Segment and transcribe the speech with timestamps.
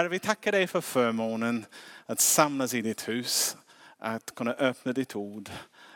[0.00, 1.66] Herre, vi tackar dig för förmånen
[2.06, 3.56] att samlas i ditt hus,
[3.98, 5.50] att kunna öppna ditt ord,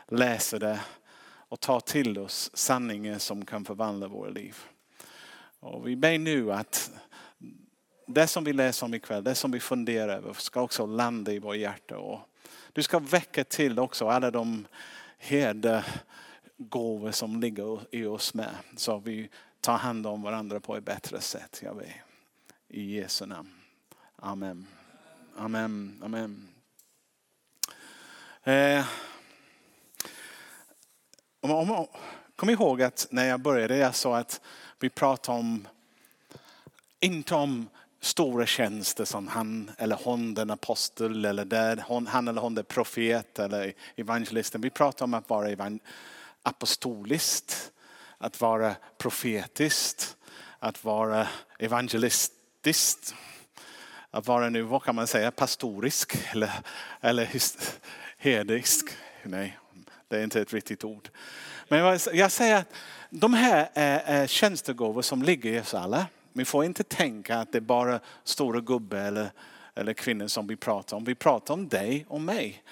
[0.08, 0.80] läsa det
[1.48, 4.56] och ta till oss sanningen som kan förvandla våra liv.
[5.60, 6.90] Och vi ber nu att
[8.06, 11.38] det som vi läser om ikväll, det som vi funderar över ska också landa i
[11.38, 11.98] vårt hjärta.
[11.98, 12.20] Och
[12.72, 14.66] du ska väcka till också alla de
[15.18, 18.54] herdegåvor som ligger i oss med.
[18.76, 19.28] Så vi
[19.60, 21.60] tar hand om varandra på ett bättre sätt.
[21.62, 22.04] Jag ber.
[22.68, 23.53] I Jesu namn.
[24.26, 24.66] Amen.
[25.36, 26.02] Amen.
[26.04, 26.48] Amen.
[28.44, 28.86] Eh,
[31.40, 31.86] om, om,
[32.36, 34.40] kom ihåg att när jag började jag sa att
[34.80, 35.68] vi pratar om,
[37.00, 37.68] inte om
[38.00, 43.38] stora tjänster som han eller hon den apostel eller där, han eller hon den profet
[43.38, 44.60] eller evangelisten.
[44.60, 45.50] Vi pratar om att vara
[46.42, 47.72] apostolist,
[48.18, 50.16] att vara profetiskt,
[50.58, 53.14] att vara evangelistiskt.
[54.14, 56.50] Att vara nu, vad kan man säga, pastorisk eller,
[57.00, 57.28] eller
[58.18, 58.88] hedisk.
[59.22, 59.58] Nej,
[60.08, 61.08] det är inte ett riktigt ord.
[61.68, 62.72] Men jag säger att
[63.10, 66.06] de här är tjänstegåvor som ligger i oss alla.
[66.32, 69.30] Vi får inte tänka att det är bara stora gubbar eller,
[69.74, 71.04] eller kvinnor som vi pratar om.
[71.04, 72.62] Vi pratar om dig och mig.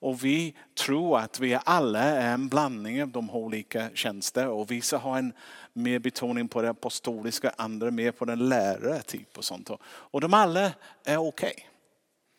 [0.00, 4.48] Och vi tror att vi alla är en blandning av de olika tjänster.
[4.48, 5.32] Och vissa har en
[5.72, 9.70] mer betoning på det apostoliska, andra mer på den lärare typ och sånt.
[9.82, 10.72] Och de alla
[11.04, 11.52] är okej.
[11.56, 11.64] Okay.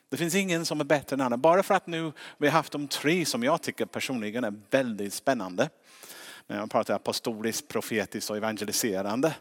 [0.10, 1.42] Det finns ingen som är bättre än annan.
[1.42, 5.14] Bara för att nu vi har haft de tre som jag tycker personligen är väldigt
[5.14, 5.70] spännande.
[6.48, 9.36] När jag pratar apostoliskt, profetiskt och evangeliserande.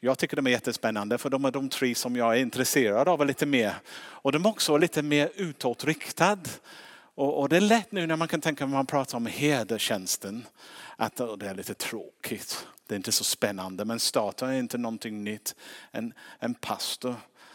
[0.00, 3.26] Jag tycker de är jättespännande för de är de tre som jag är intresserad av
[3.26, 3.74] lite mer.
[3.94, 6.50] Och de är också lite mer utåtriktade.
[7.22, 10.46] Och, och det är lätt nu när man kan tänka när man pratar om hedertjänsten
[10.96, 12.66] att det är lite tråkigt.
[12.86, 15.54] Det är inte så spännande men staten är inte någonting nytt.
[15.90, 17.14] En, en pastor,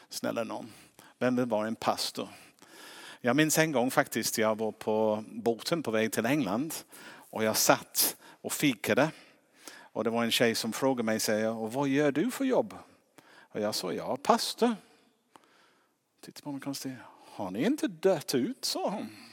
[0.10, 0.72] snälla någon.
[1.20, 2.30] Vem vill vara en pastor?
[3.22, 6.74] Jag minns en gång faktiskt, jag var på båten på väg till England
[7.10, 9.10] och jag satt och fikade.
[9.80, 12.74] Och det var en tjej som frågade mig, säger, och vad gör du för jobb?
[13.40, 14.76] Och jag sa, jag är pastor.
[16.22, 16.94] Tittade på mig konstigt,
[17.26, 18.66] har ni inte dött ut?
[18.66, 19.27] sa hon.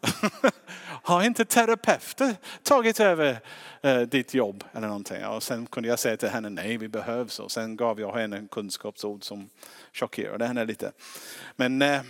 [1.02, 3.40] har inte terapeuter tagit över
[3.82, 5.26] eh, ditt jobb eller någonting?
[5.26, 7.38] Och sen kunde jag säga till henne, nej vi behövs.
[7.38, 9.48] Och sen gav jag henne en kunskapsord som
[9.92, 10.92] chockerade henne lite.
[11.56, 12.02] Men eh,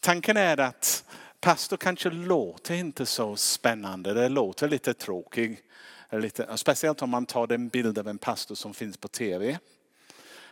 [0.00, 1.04] tanken är att
[1.40, 5.64] pastor kanske låter inte så spännande, det låter lite tråkigt.
[6.10, 9.58] Lite, speciellt om man tar den bild av en pastor som finns på tv.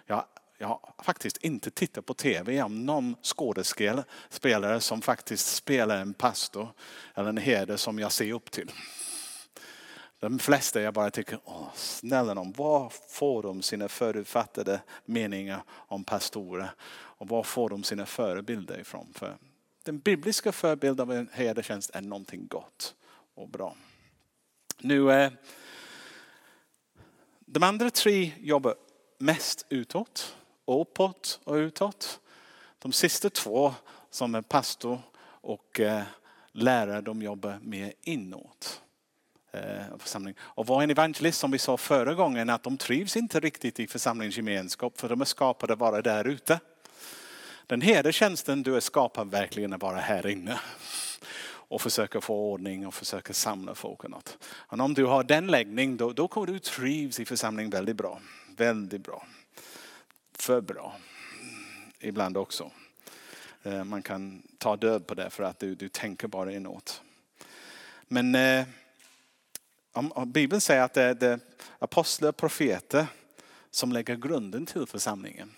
[0.06, 0.24] Jag,
[0.58, 6.68] jag har faktiskt inte tittat på tv om någon skådespelare som faktiskt spelar en pastor
[7.14, 8.72] eller en herde som jag ser upp till.
[10.18, 16.04] De flesta jag bara tycker, åh, snälla någon, var får de sina förutfattade meningar om
[16.04, 16.70] pastorer?
[16.88, 19.12] Och var får de sina förebilder ifrån?
[19.14, 19.36] För
[19.82, 22.94] den bibliska förebilden av en herdetjänst är någonting gott
[23.34, 23.76] och bra.
[24.78, 25.32] Nu, eh,
[27.40, 28.74] de andra tre jobbar
[29.18, 30.36] mest utåt,
[30.74, 32.20] uppåt och utåt.
[32.78, 33.74] De sista två
[34.10, 36.02] som är pastor och eh,
[36.52, 38.82] lärare, de jobbar mer inåt.
[39.52, 40.34] Eh, församling.
[40.40, 43.86] Och var en evangelist som vi sa förra gången att de trivs inte riktigt i
[43.86, 46.60] församlingsgemenskap för de är skapade att vara där ute.
[47.66, 50.60] Den här tjänsten du är skapad verkligen att vara här inne
[51.68, 54.04] och försöka få ordning och försöka samla folk.
[54.04, 54.38] Och något.
[54.44, 58.20] Och om du har den läggning då, då kommer du trivs i församlingen väldigt bra.
[58.56, 59.26] Väldigt bra.
[60.38, 60.96] För bra.
[61.98, 62.70] Ibland också.
[63.62, 67.02] Eh, man kan ta död på det för att du, du tänker bara inåt.
[68.08, 68.66] Men eh,
[69.92, 71.40] om, Bibeln säger att det är det
[71.78, 73.06] apostlar och profeter
[73.70, 75.50] som lägger grunden till församlingen.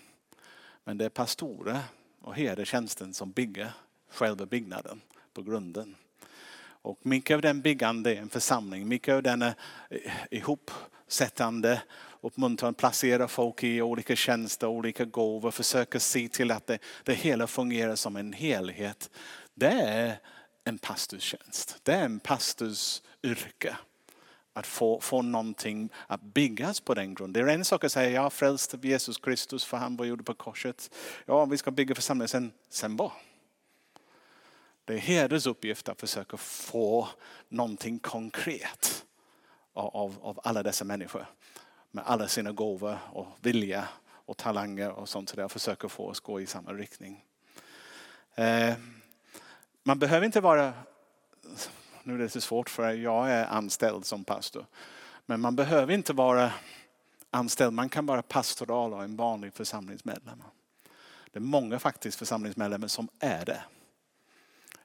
[0.83, 1.79] Men det är pastorer
[2.21, 3.71] och herdetjänsten som bygger
[4.09, 5.01] själva byggnaden
[5.33, 5.95] på grunden.
[6.81, 8.87] Och mycket av den byggande är en församling.
[8.87, 9.53] Mycket av den är
[9.89, 11.81] eh, ihopsättande,
[12.21, 17.47] uppmuntran, placera folk i olika tjänster, olika gåvor, försöka se till att det, det hela
[17.47, 19.09] fungerar som en helhet.
[19.53, 20.19] Det är
[20.63, 21.79] en pastorstjänst.
[21.83, 23.77] Det är en pastors yrke.
[24.53, 27.45] Att få, få någonting att byggas på den grunden.
[27.45, 30.05] Det är en sak att säga, jag har frälst av Jesus Kristus för han var
[30.05, 30.95] gjord på korset.
[31.25, 33.11] Ja, vi ska bygga församlingen, sen, sen vad?
[34.85, 37.07] Det är herdens uppgift att försöka få
[37.49, 39.05] någonting konkret
[39.73, 41.25] av, av alla dessa människor.
[41.91, 43.87] Med alla sina gåvor och vilja
[44.29, 45.47] och talanger och sånt där.
[45.47, 47.25] Försöker få oss gå i samma riktning.
[48.35, 48.73] Eh,
[49.83, 50.73] man behöver inte vara,
[52.03, 54.65] nu är det lite svårt för jag är anställd som pastor.
[55.25, 56.53] Men man behöver inte vara
[57.31, 60.43] anställd, man kan vara pastoral och en vanlig församlingsmedlem.
[61.31, 63.63] Det är många faktiskt församlingsmedlemmar som är det.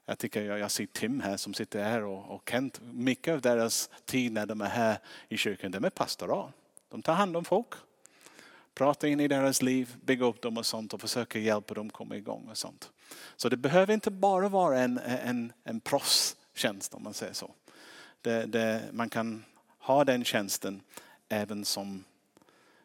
[0.05, 2.81] Jag tycker jag, jag ser Tim här som sitter här och, och Kent.
[2.81, 4.97] Mycket av deras tid när de är här
[5.29, 6.51] i kyrkan, de är pastoral.
[6.95, 7.67] De tar hand om folk.
[8.73, 12.15] Pratar in i deras liv, bygger upp dem och sånt och försöker hjälpa dem komma
[12.15, 12.91] igång och sånt.
[13.35, 17.51] Så det behöver inte bara vara en, en, en proffstjänst om man säger så.
[18.21, 19.45] Det, det, man kan
[19.79, 20.81] ha den tjänsten
[21.29, 22.03] även som,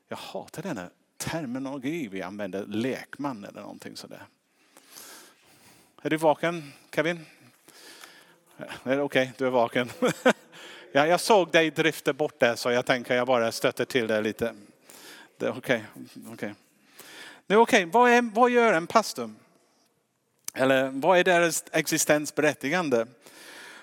[0.09, 4.23] jag hatar denna terminologi vi använder, lekman eller någonting sådär.
[6.03, 7.27] Är du vaken Kevin?
[8.83, 9.91] Okej, okay, du är vaken.
[10.93, 14.21] ja, jag såg dig drifta bort där så jag tänker jag bara stöter till det
[14.21, 14.55] lite.
[15.41, 15.85] Okej, okej.
[16.33, 16.53] Okay.
[17.49, 17.57] Okay.
[17.57, 17.85] okay.
[17.85, 19.35] vad, vad gör en pastor?
[20.55, 23.07] Eller vad är deras existensberättigande?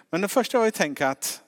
[0.09, 1.41] Men det första jag tänker att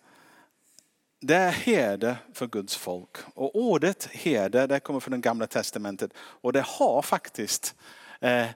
[1.22, 3.18] det är herde för Guds folk.
[3.34, 6.12] Och ordet herde det kommer från det gamla testamentet.
[6.18, 7.76] Och det har faktiskt
[8.20, 8.48] eh,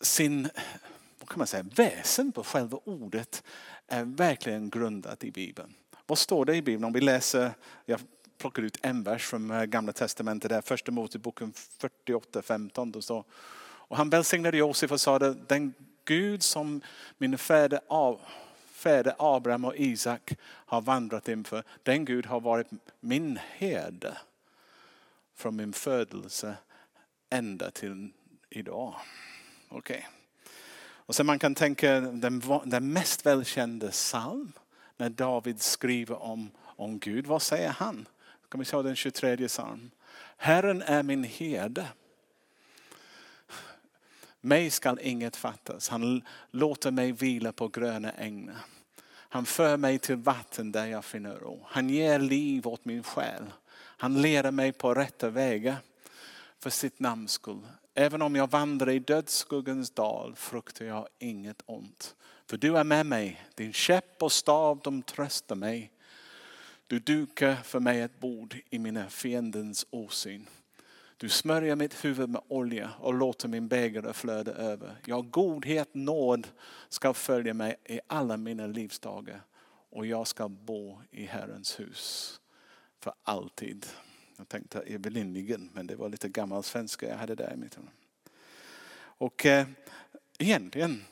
[0.00, 0.48] sin
[1.20, 3.42] vad kan man säga, väsen på själva ordet
[3.90, 5.74] är verkligen grundat i Bibeln.
[6.06, 6.84] Vad står det i Bibeln?
[6.84, 7.50] Om vi läser,
[7.84, 8.00] jag
[8.38, 12.92] plockar ut en vers från gamla testamentet, där första Moseboken 48.15.
[12.92, 13.24] Då står,
[13.62, 16.80] och han välsignade Josef och sa det, den Gud som
[17.18, 18.20] min fäder, av,
[18.66, 22.68] fäder Abraham och Isak har vandrat inför, den Gud har varit
[23.00, 24.18] min herde
[25.34, 26.56] från min födelse
[27.30, 28.12] ända till
[28.50, 28.94] idag.
[29.68, 29.96] Okej.
[29.96, 30.19] Okay.
[31.10, 34.52] Och sen man kan tänka den, den mest välkända psalm
[34.96, 37.26] när David skriver om, om Gud.
[37.26, 38.08] Vad säger han?
[38.48, 39.90] Kan vi se den 23 psalm.
[40.36, 41.86] Herren är min herde.
[44.40, 45.88] Mig skall inget fattas.
[45.88, 48.58] Han låter mig vila på gröna ängar.
[49.06, 51.66] Han för mig till vatten där jag finner ro.
[51.66, 53.44] Han ger liv åt min själ.
[53.76, 55.76] Han leder mig på rätta vägar
[56.58, 57.66] för sitt namns skull.
[57.94, 62.16] Även om jag vandrar i dödsskuggans dal fruktar jag inget ont.
[62.46, 65.92] För du är med mig, din käpp och stav de tröstar mig.
[66.86, 70.46] Du dukar för mig ett bord i mina fiendens osyn.
[71.16, 74.96] Du smörjer mitt huvud med olja och låter min bägare flöda över.
[75.06, 76.48] Ja, godhet, nåd
[76.88, 79.42] ska följa mig i alla mina livsdagar
[79.90, 82.40] och jag ska bo i Herrens hus
[83.00, 83.86] för alltid.
[84.40, 87.78] Jag tänkte evelinligen, men det var lite gammal svenska jag hade där i mitt
[89.00, 89.66] Och eh,
[90.38, 91.04] egentligen,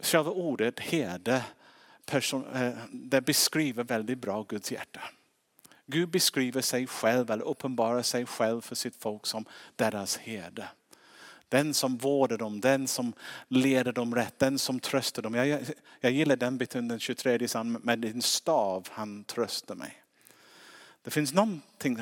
[0.00, 1.44] själva ordet herde,
[2.52, 5.00] eh, det beskriver väldigt bra Guds hjärta.
[5.86, 9.44] Gud beskriver sig själv eller uppenbarar sig själv för sitt folk som
[9.76, 10.68] deras herde.
[11.48, 13.12] Den som vårdar dem, den som
[13.48, 15.34] leder dem rätt, den som tröstar dem.
[15.34, 15.60] Jag, jag,
[16.00, 20.02] jag gillar den biten, den 23 med din stav han tröstar mig.
[21.06, 21.98] Det finns någonting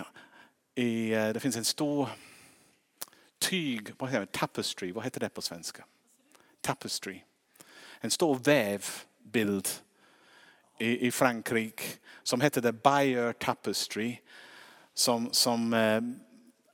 [0.75, 2.09] i, eh, det finns en stor
[3.39, 5.85] tyg, vad heter det, tapestry, vad heter det på svenska?
[6.61, 7.21] Tapestry.
[8.01, 9.69] En stor vävbild
[10.79, 11.85] i, i Frankrike
[12.23, 14.19] som heter The Bayer Tapestry.
[14.95, 16.01] Som, som eh,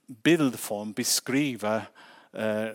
[0.06, 1.82] bildform beskriver
[2.32, 2.68] eh,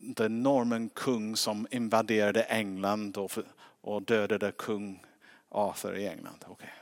[0.00, 3.32] den normen kung som invaderade England och,
[3.80, 5.04] och dödade kung
[5.48, 6.44] Arthur i England.
[6.48, 6.77] Okay.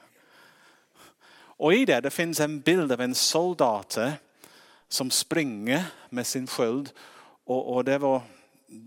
[1.57, 3.99] Och i det, det finns en bild av en soldat
[4.89, 6.91] som springer med sin sköld.
[7.45, 8.23] Och, och det var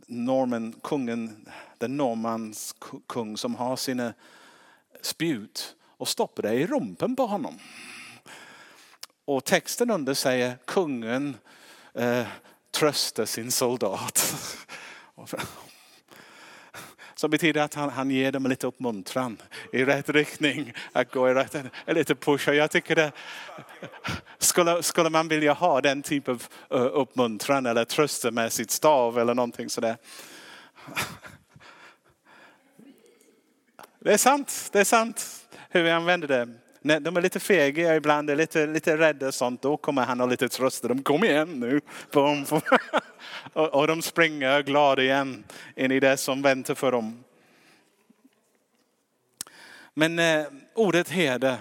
[0.08, 2.76] normen, kungen, den normans
[3.08, 4.14] kung som har sina
[5.02, 7.60] spjut och stoppar det i rumpen på honom.
[9.26, 11.38] Och texten under säger kungen
[11.94, 12.28] eh,
[12.72, 14.36] tröstar sin soldat.
[17.20, 19.38] Som betyder att han, han ger dem lite uppmuntran
[19.72, 20.74] i rätt riktning.
[20.92, 21.56] Att gå i rätt,
[21.88, 22.48] lite push.
[22.50, 23.12] Och jag tycker det,
[24.38, 29.20] skulle, skulle man vilja ha den typen av eh, uppmuntran eller trösta med sitt stav
[29.20, 29.98] eller någonting sådär.
[34.00, 36.50] Det är sant, det är sant hur vi använder det.
[36.82, 40.22] När de är lite fega ibland, är lite, lite rädda och sånt, då kommer han
[40.22, 41.04] och lite trösta dem.
[41.04, 41.82] Kom igen nu.
[43.54, 45.44] och, och de springer glada igen
[45.76, 47.24] in i det som väntar för dem.
[49.94, 50.46] Men eh,
[50.76, 51.58] ordet herde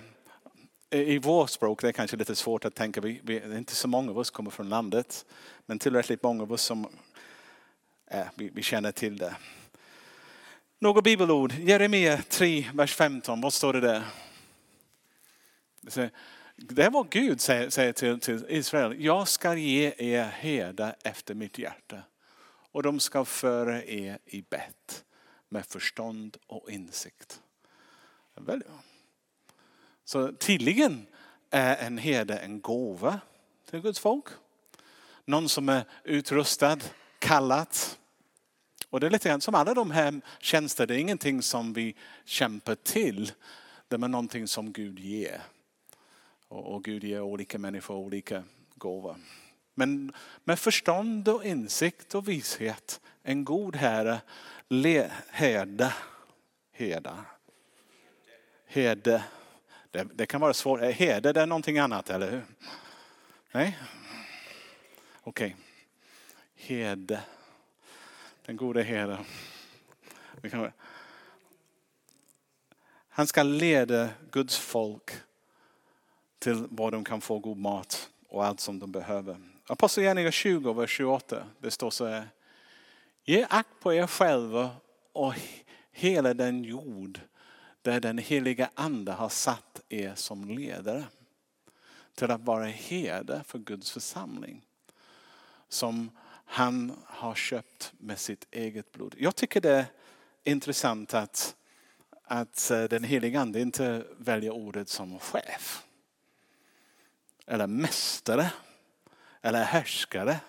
[0.90, 3.00] i vårt språk, det är kanske lite svårt att tänka.
[3.00, 5.24] Vi, vi, det är inte så många av oss kommer från landet.
[5.66, 6.86] Men tillräckligt många av oss som
[8.10, 9.34] eh, vi, vi känner till det.
[10.78, 11.52] Några bibelord.
[11.52, 13.40] Jeremia 3, vers 15.
[13.40, 14.02] Vad står det där?
[16.56, 19.04] Det är vad Gud säger, säger till, till, Israel.
[19.04, 22.02] Jag ska ge er herdar efter mitt hjärta.
[22.72, 25.04] Och de ska föra er i bett
[25.48, 27.42] med förstånd och insikt.
[30.04, 31.06] Så tydligen
[31.50, 33.20] är en herde en gåva
[33.70, 34.24] till Guds folk.
[35.24, 36.78] någon som är utrustad,
[37.18, 37.98] kallat.
[38.90, 40.86] Och det är lite grann som alla de här tjänsterna.
[40.86, 43.32] det är ingenting som vi kämpar till.
[43.88, 45.42] Det är någonting som Gud ger.
[46.48, 49.16] Och, och Gud ger olika människor olika gåvor.
[49.74, 50.12] Men
[50.44, 54.20] med förstånd och insikt och vishet, en god herre,
[54.68, 55.94] le, herde,
[56.72, 57.24] herda,
[58.66, 59.24] herde.
[59.90, 60.80] Det, det, kan vara svårt.
[60.80, 62.44] Herde det är någonting annat, eller hur?
[63.52, 63.78] Nej?
[65.22, 65.56] Okej.
[65.56, 65.64] Okay.
[66.54, 67.20] Herde.
[68.46, 69.24] Den gode herden.
[73.08, 75.10] Han ska leda Guds folk
[76.48, 79.36] till var de kan få god mat och allt som de behöver.
[79.66, 81.46] Apostlagärningarna 20, vers 28.
[81.58, 82.28] Det står så här.
[83.24, 84.70] Ge akt på er själva
[85.12, 85.34] och
[85.92, 87.20] hela den jord
[87.82, 91.04] där den heliga ande har satt er som ledare.
[92.14, 94.64] Till att vara herde för Guds församling.
[95.68, 96.10] Som
[96.44, 99.14] han har köpt med sitt eget blod.
[99.18, 99.86] Jag tycker det är
[100.44, 101.56] intressant att,
[102.24, 105.84] att eh, den heliga ande inte väljer ordet som chef.
[107.48, 108.50] Eller mästare.
[109.42, 110.40] Eller härskare.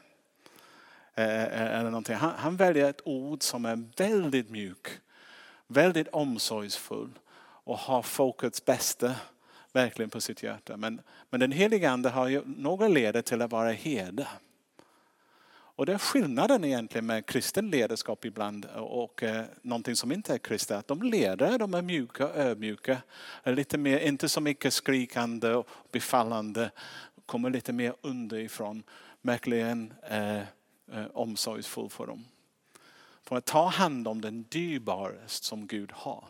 [1.15, 2.15] Eh, eh, eh, eller någonting.
[2.15, 4.88] Han, han väljer ett ord som är väldigt mjuk.
[5.68, 7.10] Väldigt omsorgsfull.
[7.63, 9.15] Och har folkets bästa
[9.74, 10.77] verkligen på sitt hjärta.
[10.77, 14.27] Men, men den heliga ande har ju några leder till att vara herde.
[15.79, 20.38] Och det är skillnaden egentligen med kristen ledarskap ibland och eh, någonting som inte är
[20.38, 20.88] kristet.
[20.88, 22.98] De ledare de är mjuka, och ödmjuka,
[23.43, 26.71] lite mer, inte så mycket skrikande och befallande,
[27.25, 28.83] kommer lite mer underifrån.
[29.21, 30.45] Verkligen eh, eh,
[31.13, 32.25] omsorgsfull för dem.
[33.24, 36.24] För att ta hand om den dyrbaraste som Gud har,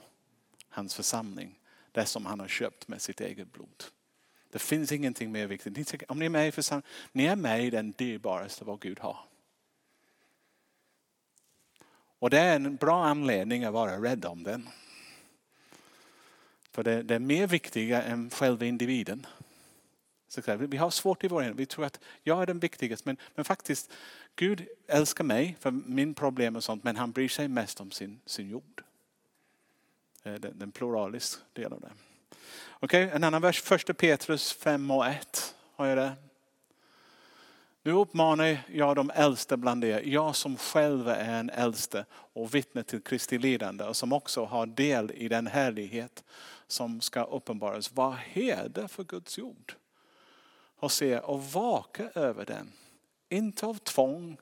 [0.70, 1.60] hans församling.
[1.92, 3.84] Det som han har köpt med sitt eget blod.
[4.52, 6.04] Det finns ingenting mer viktigt.
[6.08, 9.29] Om ni är med i församlingen, ni är med i den dyrbaraste vad Gud har.
[12.20, 14.70] Och det är en bra anledning att vara rädd om den.
[16.72, 19.26] För det, det är mer viktiga än själva individen.
[20.28, 23.10] Så vi har svårt i vår Vi tror att jag är den viktigaste.
[23.10, 23.92] Men, men faktiskt,
[24.36, 26.84] Gud älskar mig för min problem och sånt.
[26.84, 28.84] Men han bryr sig mest om sin, sin jord.
[30.24, 31.92] Eh, den, den pluraliska del av det.
[32.70, 33.62] Okej, okay, en annan vers.
[33.62, 35.56] Första Petrus 5 och 1.
[35.76, 36.29] Har jag det?
[37.84, 42.84] Nu uppmanar jag de äldste bland er, jag som själv är en äldste och vittne
[42.84, 46.24] till Kristi lidande och som också har del i den härlighet
[46.68, 47.92] som ska uppenbaras.
[47.92, 49.74] Var herde för Guds jord.
[50.80, 52.72] Och se och vaka över den.
[53.30, 54.38] Inte av tvång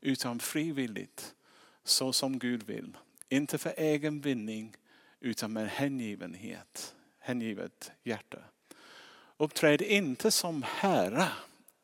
[0.00, 1.34] utan frivilligt.
[1.84, 2.96] Så som Gud vill.
[3.28, 4.76] Inte för egen vinning
[5.20, 6.94] utan med hängivenhet.
[7.18, 8.38] Hängivet hjärta.
[9.36, 11.28] Uppträd inte som herre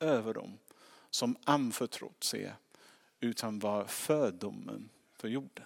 [0.01, 0.59] över dem
[1.17, 2.53] som anförtrott sig
[3.21, 5.65] utan var fördomen för jorden.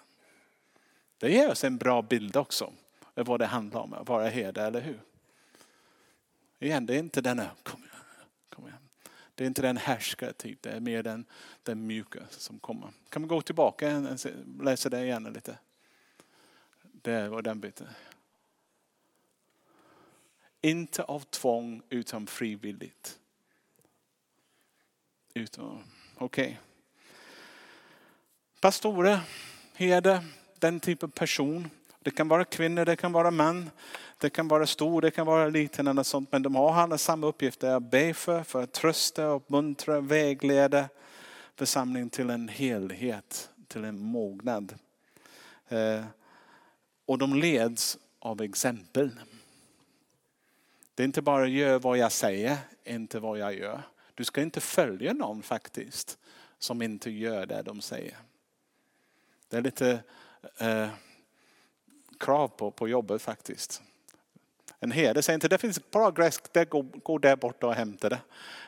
[1.19, 2.73] Det ger oss en bra bild också
[3.15, 5.01] av vad det handlar om att vara herde, eller hur?
[6.59, 8.89] Igen, det är inte denna, kom igen, kom igen.
[9.35, 11.25] Det är inte den härskartyp, det är mer den,
[11.63, 12.93] den mjuka som kommer.
[13.09, 15.59] Kan vi gå tillbaka och läsa det igen lite?
[16.83, 17.87] Det var den biten.
[20.61, 23.21] Inte av tvång utan frivilligt.
[26.15, 26.45] Okej.
[26.45, 26.57] Okay.
[28.61, 29.21] Pastorer,
[29.75, 30.25] herde,
[30.59, 31.71] den typen av person.
[32.01, 33.71] Det kan vara kvinnor, det kan vara män.
[34.19, 36.33] Det kan vara stor, det kan vara liten eller sånt.
[36.33, 37.65] Men de har alla samma uppgift.
[37.65, 40.89] att be för, för att trösta, uppmuntra, vägleda
[41.57, 44.75] församlingen till en helhet, till en mognad.
[45.69, 46.05] Eh,
[47.07, 49.11] och de leds av exempel.
[50.95, 53.83] Det är inte bara gör vad jag säger, inte vad jag gör.
[54.21, 56.19] Du ska inte följa någon faktiskt
[56.59, 58.17] som inte gör det de säger.
[59.49, 60.03] Det är lite
[60.59, 60.89] eh,
[62.19, 63.83] krav på, på jobbet faktiskt.
[64.81, 68.09] En herde säger inte det finns bra gräs, det går, går där borta och hämta
[68.09, 68.21] det.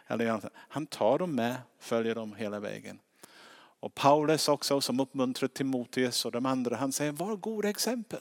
[0.07, 2.99] Eller, han tar dem med, följer dem hela vägen.
[3.81, 8.21] Och Paulus också som uppmuntrar Timoteus och de andra, han säger var goda exempel.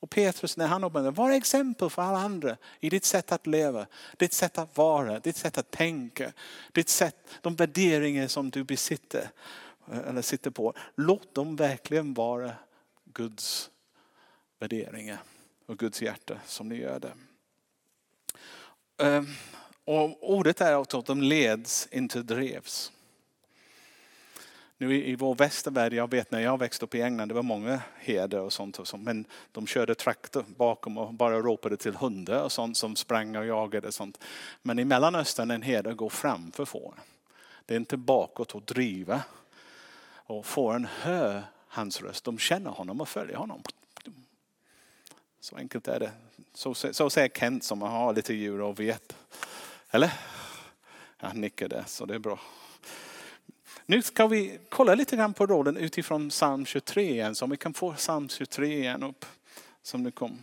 [0.00, 3.86] Och Petrus när han uppmanar, var exempel för alla andra i ditt sätt att leva,
[4.16, 6.32] ditt sätt att vara, ditt sätt att tänka,
[6.72, 9.30] ditt sätt, de värderingar som du besitter
[9.92, 10.74] eller sitter på.
[10.94, 12.52] Låt dem verkligen vara
[13.04, 13.70] Guds
[14.58, 15.22] värderingar
[15.66, 17.12] och Guds hjärta som ni gör det.
[19.04, 19.26] Ehm,
[19.84, 22.92] och ordet är att de leds, inte drevs.
[24.80, 27.42] Nu i, i vår västervärld, jag vet när jag växte upp i England, det var
[27.42, 28.78] många herdar och sånt.
[28.78, 32.96] Och sånt men de körde traktor bakom och bara ropade till hundar och sånt som
[32.96, 33.88] sprang och jagade.
[33.88, 34.20] Och sånt.
[34.62, 36.94] Men i Mellanöstern en herde går framför får.
[37.66, 39.22] Det är inte bakåt och driva.
[40.12, 42.24] Och fåren hör hans röst.
[42.24, 43.62] De känner honom och följer honom.
[45.40, 46.10] Så enkelt är det.
[46.54, 49.16] Så, så säger Kent som har lite djur och vet.
[49.90, 50.12] Eller?
[51.16, 52.40] Han nickar där så det är bra.
[53.90, 57.34] Nu ska vi kolla lite grann på rollen utifrån psalm 23 igen.
[57.34, 59.24] Så om vi kan få psalm 23 igen upp
[59.82, 60.38] som det kom.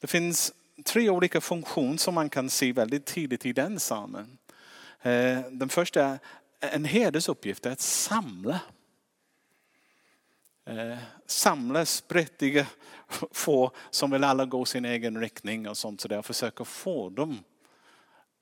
[0.00, 0.52] Det finns
[0.84, 4.38] tre olika funktioner som man kan se väldigt tidigt i den psalmen.
[5.02, 6.18] Eh, den första är
[6.60, 8.60] en herdes uppgift är att samla.
[10.64, 12.66] Eh, samla sprättiga
[13.32, 16.22] få som vill alla gå sin egen riktning och sånt sådär.
[16.22, 17.38] Försöka få dem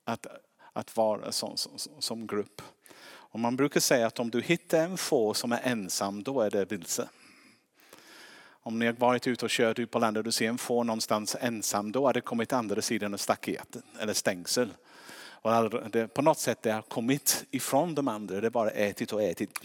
[0.03, 0.27] att,
[0.73, 2.61] att vara som, som, som grupp.
[3.35, 6.51] Och man brukar säga att om du hittar en får som är ensam, då är
[6.51, 7.09] det vilse.
[8.49, 10.83] Om ni har varit ute och kört ut på landet och du ser en får
[10.83, 14.73] någonstans ensam, då har det kommit andra sidan av staketet eller stängsel.
[15.17, 15.51] Och
[15.89, 19.23] det, på något sätt det har kommit ifrån de andra, det har bara ätit och
[19.23, 19.59] ätit.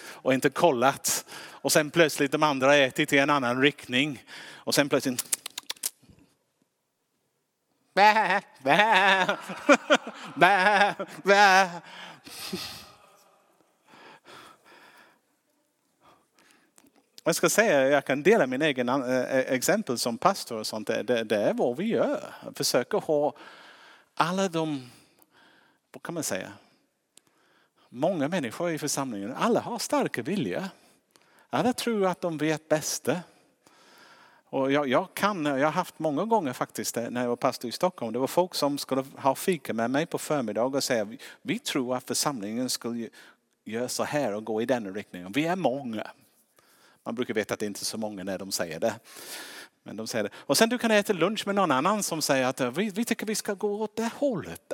[0.00, 1.24] Och inte kollat.
[1.40, 4.24] Och sen plötsligt de andra har ätit i en annan riktning.
[4.48, 5.39] Och sen plötsligt
[7.94, 9.38] Bä, bä,
[10.36, 10.94] bä,
[11.24, 11.70] bä.
[17.24, 20.86] Jag ska säga, jag kan dela min egen eh, eh, exempel som pastor och sånt.
[20.86, 22.34] Det, det är vad vi gör.
[22.54, 23.34] Försöker ha
[24.14, 24.90] alla de,
[25.92, 26.52] vad kan man säga,
[27.88, 30.70] många människor i församlingen, alla har starka vilja.
[31.50, 33.20] Alla tror att de vet bästa.
[34.50, 37.72] Och jag, jag, kan, jag har haft många gånger faktiskt när jag var pastor i
[37.72, 38.12] Stockholm.
[38.12, 41.08] Det var folk som skulle ha fika med mig på förmiddag och säga
[41.42, 43.08] vi tror att församlingen skulle
[43.64, 45.32] göra så här och gå i den riktningen.
[45.32, 46.06] Vi är många.
[47.04, 48.94] Man brukar veta att det inte är så många när de säger det.
[49.82, 50.30] Men de säger det.
[50.34, 53.26] Och sen du kan äta lunch med någon annan som säger att vi, vi tycker
[53.26, 54.72] vi ska gå åt det hållet.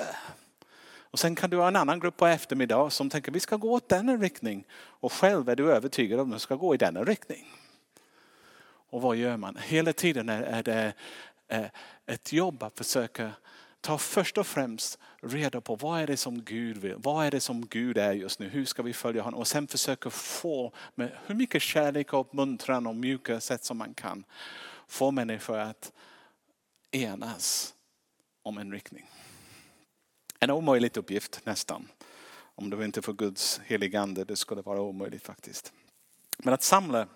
[0.99, 3.73] Och sen kan du ha en annan grupp på eftermiddag som tänker vi ska gå
[3.73, 4.65] åt den riktning.
[4.75, 7.47] Och själv är du övertygad om att du ska gå i denna riktning.
[8.91, 9.57] Och vad gör man?
[9.57, 10.93] Hela tiden är det
[11.49, 11.67] eh,
[12.07, 13.33] ett jobb att försöka
[13.81, 16.95] ta först och främst reda på vad är det som Gud vill?
[16.97, 18.49] Vad är det som Gud är just nu?
[18.49, 19.41] Hur ska vi följa honom?
[19.41, 23.95] Och sen försöka få med hur mycket kärlek och uppmuntran och mjuka sätt som man
[23.95, 24.25] kan
[24.87, 25.93] få människor att
[26.91, 27.75] enas
[28.43, 29.11] om en riktning.
[30.41, 31.89] En omöjlig uppgift nästan.
[32.39, 35.73] Om det inte för Guds heligande, det skulle vara omöjligt faktiskt.
[36.39, 37.09] Men att samla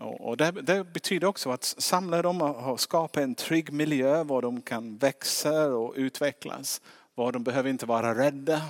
[0.00, 4.62] och det, det, betyder också att samla dem och skapa en trygg miljö var de
[4.62, 6.80] kan växa och utvecklas.
[7.14, 8.62] Var de behöver inte vara rädda.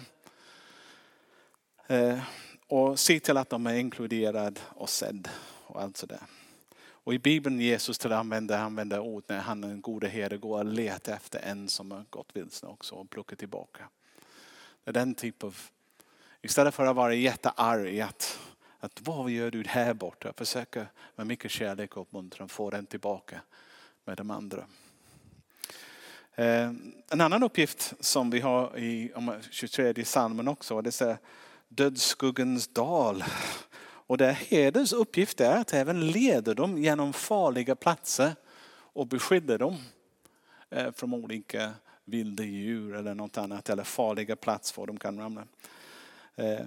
[1.87, 2.19] Eh,
[2.67, 5.29] och se till att de är inkluderade och sedd
[5.67, 6.21] och allt sådär.
[7.09, 10.65] Och i Bibeln Jesus till använder, använder ord när han den gode herde går och
[10.65, 13.89] letar efter en som har gått vilse också och plockar tillbaka.
[14.85, 15.57] Det är den typ av,
[16.43, 18.39] istället för att vara jättearg att
[18.81, 20.33] att vad gör du här borta?
[20.37, 20.87] Försöka
[21.17, 23.41] med mycket kärlek och uppmuntran få den tillbaka
[24.05, 24.67] med de andra.
[26.35, 26.73] Eh,
[27.09, 29.13] en annan uppgift som vi har i
[29.51, 31.19] 23 salmen också, det är
[31.69, 33.25] dödsskuggans dal.
[34.09, 38.33] Och det herdens uppgift är att även leda dem genom farliga platser
[38.71, 39.77] och beskydda dem
[40.71, 41.73] eh, från olika
[42.05, 45.45] vilda djur eller något annat eller farliga platser var de kan ramla.
[46.35, 46.67] Eh,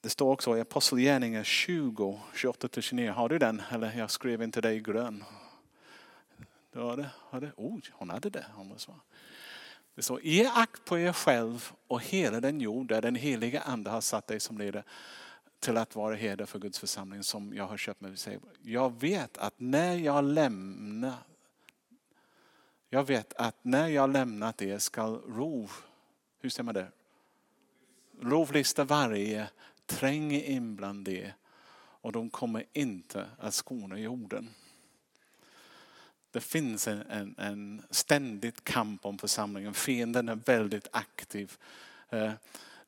[0.00, 3.10] det står också i Apostlagärningarna 20, 28-29.
[3.10, 3.62] Har du den?
[3.70, 5.24] Eller jag skrev inte det i grön.
[6.72, 7.10] Du har det?
[7.16, 7.52] Har det?
[7.56, 8.46] Oh, hon hade det.
[8.54, 8.76] Hon var
[9.94, 13.90] det står, ge akt på er själv och hela den jord där den heliga ande
[13.90, 14.84] har satt dig som ledare
[15.60, 18.16] till att vara herde för Guds församling som jag har köpt mig.
[18.62, 21.14] Jag vet att när jag lämnar
[22.90, 25.72] jag vet att när jag lämnat er skall rov,
[26.40, 26.88] hur stämmer det?
[28.22, 29.48] Rovlista varje
[29.88, 31.32] tränger in bland det
[32.00, 34.48] och de kommer inte att skona jorden.
[36.30, 39.74] Det finns en, en, en ständig kamp om församlingen.
[39.74, 41.56] Fienden är väldigt aktiv.
[42.10, 42.32] Eh,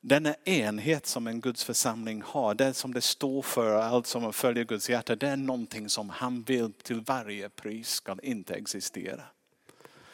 [0.03, 4.63] Denna enhet som en Guds församling har, det som det står för, allt som följer
[4.63, 9.23] Guds hjärta, det är någonting som han vill till varje pris ska inte existera.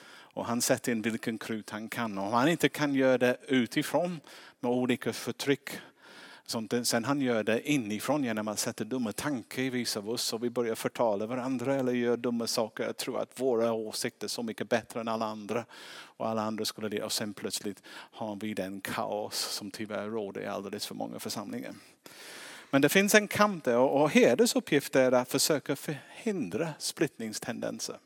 [0.10, 2.18] Och han sätter in vilken krut han kan.
[2.18, 4.20] Och om han inte kan göra det utifrån
[4.60, 5.70] med olika förtryck
[6.50, 10.34] som sen han gör det inifrån genom att sätta dumma tankar i vissa av oss
[10.34, 12.84] och vi börjar förtala varandra eller gör dumma saker.
[12.84, 15.66] Jag tror att våra åsikter är så mycket bättre än alla andra.
[15.90, 17.04] Och alla andra skulle det.
[17.04, 21.74] Och sen plötsligt har vi den kaos som tyvärr råder i alldeles för många församlingar.
[22.70, 27.98] Men det finns en kamp där och herdens uppgift är att försöka förhindra splittringstendenser.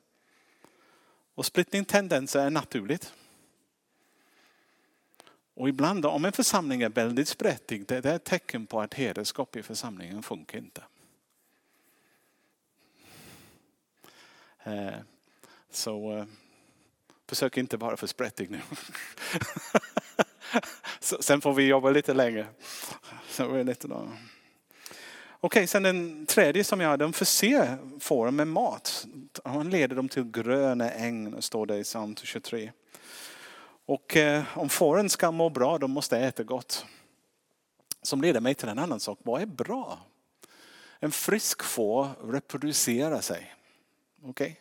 [1.35, 3.13] Och splittringstendenser är naturligt.
[5.53, 9.55] Och ibland om en församling är väldigt sprättig, det är ett tecken på att hederskap
[9.55, 10.83] i församlingen funkar inte.
[14.63, 14.99] Eh,
[15.71, 16.25] så eh,
[17.27, 18.61] försök inte vara för sprättig nu.
[20.99, 22.47] Sen får vi jobba lite längre.
[25.43, 29.07] Okej, sen den tredje som jag har, de förser fåren med mat.
[29.43, 32.71] Han leder dem till gröna äng, står det i psalm 23.
[33.91, 36.85] Och eh, om fåren ska må bra, de måste äta gott.
[38.01, 39.99] Som leder mig till en annan sak, vad är bra?
[40.99, 43.55] En frisk får reproducerar sig.
[44.23, 44.29] Okej?
[44.29, 44.55] Okay?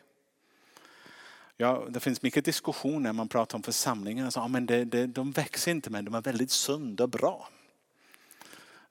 [1.56, 4.30] Ja, det finns mycket diskussion när man pratar om församlingar.
[4.30, 7.48] Så, ja, men det, det, de växer inte men de är väldigt sunda och bra.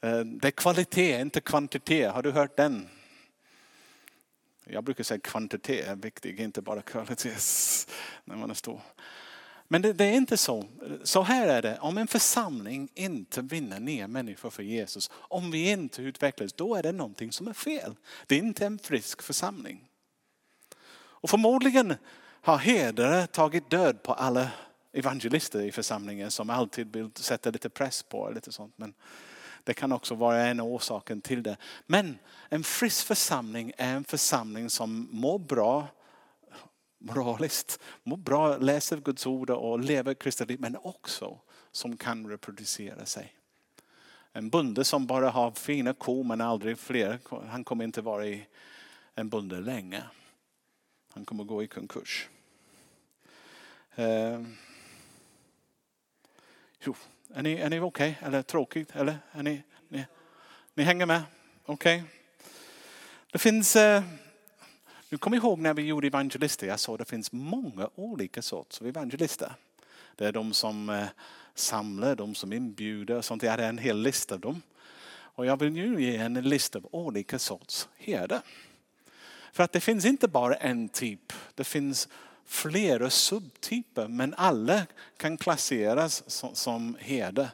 [0.02, 2.14] Eh, det är kvalitet, inte kvantitet.
[2.14, 2.88] Har du hört den?
[4.64, 7.36] Jag brukar säga kvantitet är viktigt, inte bara kvalitet
[8.26, 8.82] när man är stor.
[9.72, 10.66] Men det, det, är inte så.
[11.04, 15.70] Så här är det, om en församling inte vinner ner människor för Jesus, om vi
[15.70, 17.96] inte utvecklas, då är det någonting som är fel.
[18.28, 19.88] Det är inte en frisk församling.
[20.92, 21.96] Och förmodligen
[22.42, 24.52] har hedare tagit död på alla
[24.94, 28.30] evangelister i församlingen som alltid vill sätta lite press på.
[28.30, 28.74] Lite sånt.
[28.78, 28.94] Men
[29.64, 31.58] det kan också vara en av orsaken till det.
[31.86, 32.18] Men
[32.50, 35.88] en frisk församling är en församling som mår bra
[37.00, 41.40] moraliskt, må bra, läser Guds ord och lever kristet liv men också
[41.72, 43.36] som kan reproducera sig.
[44.32, 48.26] En bonde som bara har fina kor men aldrig fler, han kommer inte vara
[49.16, 50.04] en bonde länge.
[51.14, 52.30] Han kommer gå i konkurs.
[53.96, 54.42] Eh.
[56.80, 56.96] Jo,
[57.34, 58.28] är ni, är ni okej okay?
[58.28, 58.96] eller tråkigt?
[58.96, 60.06] Eller är ni, ni,
[60.74, 61.22] ni hänger med?
[61.66, 61.98] Okej.
[61.98, 62.10] Okay.
[63.32, 64.04] Det finns, eh,
[65.10, 68.82] nu kommer ihåg när vi gjorde evangelister, jag sa att det finns många olika sorts
[68.82, 69.54] evangelister.
[70.16, 71.06] Det är de som eh,
[71.56, 73.44] samlar, de som inbjuder och sånt.
[73.44, 74.62] Jag hade en hel lista av dem.
[75.12, 78.42] Och jag vill nu ge en lista av olika sorts herde.
[79.54, 81.34] För att det finns inte bara en typ.
[81.56, 82.10] Det finns
[82.46, 84.86] flera subtyper men alla
[85.18, 87.52] kan klasseras som, som herde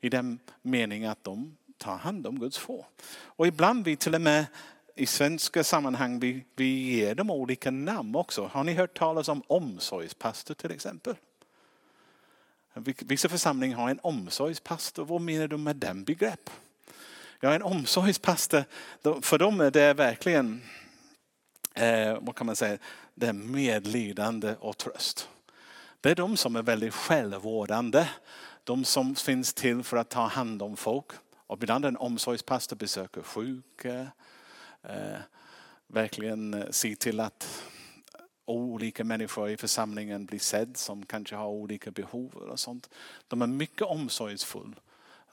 [0.00, 2.86] i den meningen att de tar hand om Guds få.
[3.12, 4.46] Och ibland vi till och med
[4.94, 8.46] i svenska sammanhang vi, vi ger dem olika namn också.
[8.52, 11.14] Har ni hört talas om omsorgspastor till exempel?
[12.98, 15.04] Vissa församlingar har en omsorgspastor.
[15.04, 16.50] Vad menar du med den begrepp?
[17.40, 18.64] Ja, en omsorgspastor,
[19.20, 20.62] för dem är det verkligen
[21.74, 22.78] eh, vad kan man säga,
[23.14, 25.28] det är medlidande och tröst.
[26.00, 28.08] Det är de som är väldigt självvårdande.
[28.64, 31.06] De som finns till för att ta hand om folk.
[31.46, 34.06] Och ibland en omsorgspastor besöker sjuka.
[34.88, 35.20] Eh,
[35.86, 37.64] verkligen eh, se till att
[38.44, 42.90] olika människor i församlingen blir sedd som kanske har olika behov och sånt.
[43.28, 44.76] De är mycket omsorgsfulla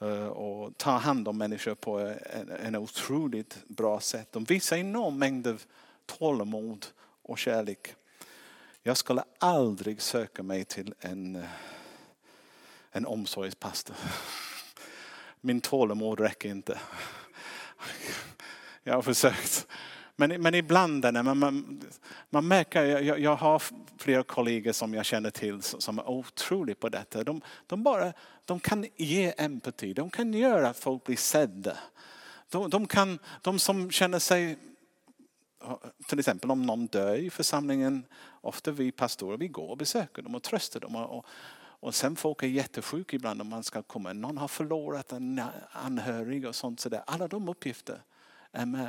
[0.00, 4.32] eh, och tar hand om människor på eh, en, en otroligt bra sätt.
[4.32, 5.62] De visar enorm mängd av
[6.06, 6.86] tålamod
[7.22, 7.94] och kärlek.
[8.82, 11.44] Jag skulle aldrig söka mig till en,
[12.90, 13.96] en omsorgspastor.
[15.40, 16.80] Min tålamod räcker inte.
[18.84, 19.66] Jag har försökt.
[20.16, 21.80] Men, men ibland när man, man,
[22.30, 23.62] man märker, jag, jag har
[23.98, 27.24] flera kollegor som jag känner till som är otroliga på detta.
[27.24, 28.12] De, de, bara,
[28.44, 31.78] de kan ge empati, de kan göra att folk blir sedda.
[32.48, 34.58] De, de, kan, de som känner sig
[36.06, 38.06] till exempel om någon dör i församlingen,
[38.40, 40.96] ofta vi pastorer vi går och besöker dem och tröstar dem.
[40.96, 44.12] Och, och sen folk är jättesjuka ibland om man ska komma.
[44.12, 45.42] Någon har förlorat en
[45.72, 46.80] anhörig och sånt.
[46.80, 47.02] Så där.
[47.06, 48.02] Alla de uppgifter.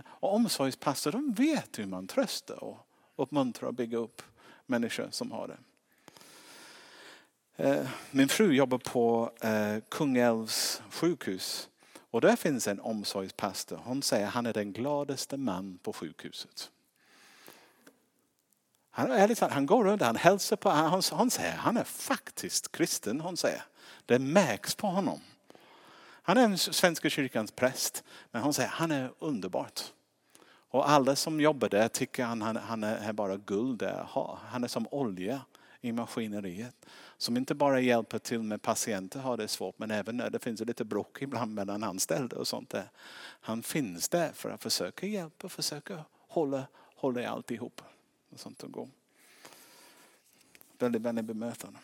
[0.05, 4.21] Och omsorgspastor de vet hur man tröstar och uppmuntrar och bygger upp
[4.65, 5.57] människor som har det.
[7.55, 11.69] Eh, min fru jobbar på eh, Kungälvs sjukhus
[12.11, 13.79] och där finns en omsorgspastor.
[13.83, 16.71] Hon säger att han är den gladaste man på sjukhuset.
[18.91, 23.21] Han, är han går runt, han hälsar på, han, han säger han är faktiskt kristen.
[23.21, 23.63] Hon säger.
[24.05, 25.19] Det märks på honom.
[26.25, 28.03] Han är en Svenska kyrkans präst.
[28.31, 29.81] Men hon säger han är underbart.
[30.45, 34.39] Och alla som jobbar där tycker han, han, han är bara guld att ha.
[34.45, 35.41] Han är som olja
[35.81, 36.85] i maskineriet.
[37.17, 40.61] Som inte bara hjälper till med patienter har det svårt men även när det finns
[40.61, 42.89] lite bråk ibland mellan anställda och sånt där.
[43.41, 47.81] Han finns där för att försöka hjälpa, försöka hålla, hålla alltihop.
[48.29, 48.89] Och sånt och gå.
[50.77, 51.79] Väldigt vänligt bemötande.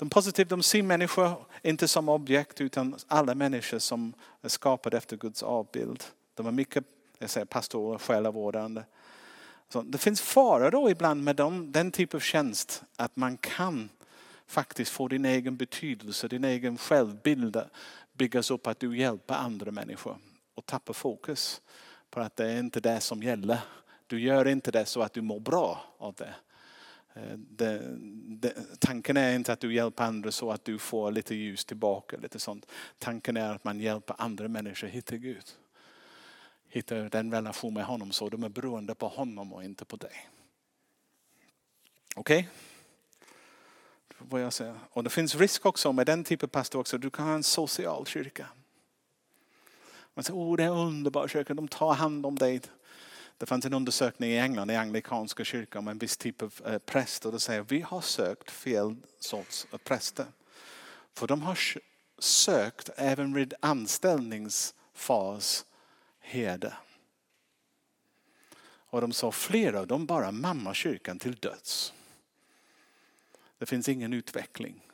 [0.00, 5.16] De positiva, de ser människor inte som objekt utan alla människor som är skapade efter
[5.16, 6.04] Guds avbild.
[6.34, 6.84] De är mycket
[7.18, 8.82] jag säger, pastorer, själavårdande.
[9.68, 13.88] Så det finns faror då ibland med dem, den typ av tjänst att man kan
[14.46, 17.60] faktiskt få din egen betydelse, din egen självbild
[18.12, 20.18] byggas upp att du hjälper andra människor
[20.54, 21.60] och tappar fokus
[22.10, 23.58] på att det är inte det som gäller.
[24.06, 26.34] Du gör inte det så att du mår bra av det.
[27.20, 31.34] Eh, det, det, tanken är inte att du hjälper andra så att du får lite
[31.34, 32.16] ljus tillbaka.
[32.16, 32.66] Lite sånt.
[32.98, 35.44] Tanken är att man hjälper andra människor att hitta Gud.
[36.68, 40.28] Hitta den relation med honom så de är beroende på honom och inte på dig.
[42.16, 42.38] Okej?
[42.38, 42.50] Okay?
[44.90, 46.98] Och det finns risk också med den typen av pastor också.
[46.98, 48.46] Du kan ha en social kyrka.
[50.14, 52.60] Man säger, oh det är en underbar kyrka, de tar hand om dig.
[53.40, 56.78] Det fanns en undersökning i England, i anglikanska kyrkan, om en viss typ av eh,
[56.78, 57.26] präst.
[57.26, 60.26] Och de säger vi har sökt fel sorts eh, präster.
[61.14, 61.58] För de har
[62.18, 65.66] sökt även vid anställningsfas
[66.18, 66.74] herde.
[68.62, 71.92] Och de sa flera av dem bara mamma kyrkan till döds.
[73.58, 74.89] Det finns ingen utveckling.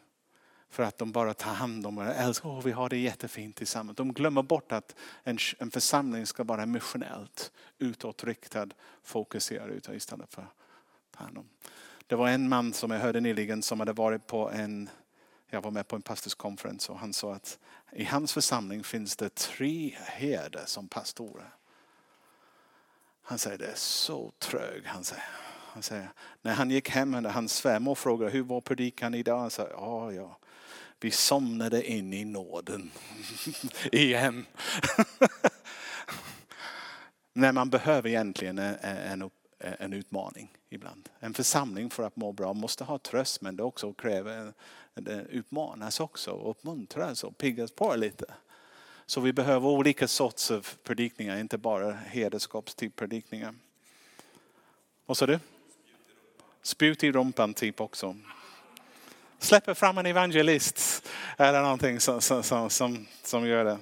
[0.77, 3.97] För att de bara tar hand om och älskar, oh, vi har det jättefint tillsammans.
[3.97, 8.69] De glömmer bort att en, en församling ska vara missionellt utåtriktad,
[9.03, 10.47] fokuserad utåt istället för
[11.11, 11.49] ta hand om.
[12.07, 14.89] Det var en man som jag hörde nyligen som hade varit på en,
[15.51, 17.59] jag var med på en pastorskonferens och han sa att
[17.93, 21.55] i hans församling finns det tre herdar som pastorer.
[23.23, 24.83] Han säger det är så trög.
[24.87, 25.25] Han säger.
[25.73, 26.09] Han säger,
[26.43, 29.39] när han gick hem, hans svärmor frågade hur var predikan idag?
[29.39, 30.39] Han sa, ja, ja,
[31.01, 32.91] vi somnade in i nåden
[33.93, 34.47] igen.
[37.33, 41.09] När man behöver egentligen en, en utmaning ibland.
[41.21, 44.53] En församling för att må bra måste ha tröst men det också kräver
[44.95, 48.25] det utmanas också uppmuntras och piggas på lite.
[49.07, 53.55] Så vi behöver olika sorts av predikningar, inte bara hederskapstyp predikningar.
[55.07, 55.39] Vad sa du?
[56.63, 58.17] Spjut i rumpan typ också
[59.39, 63.79] släpper fram en evangelist eller någonting som, som, som, som gör det.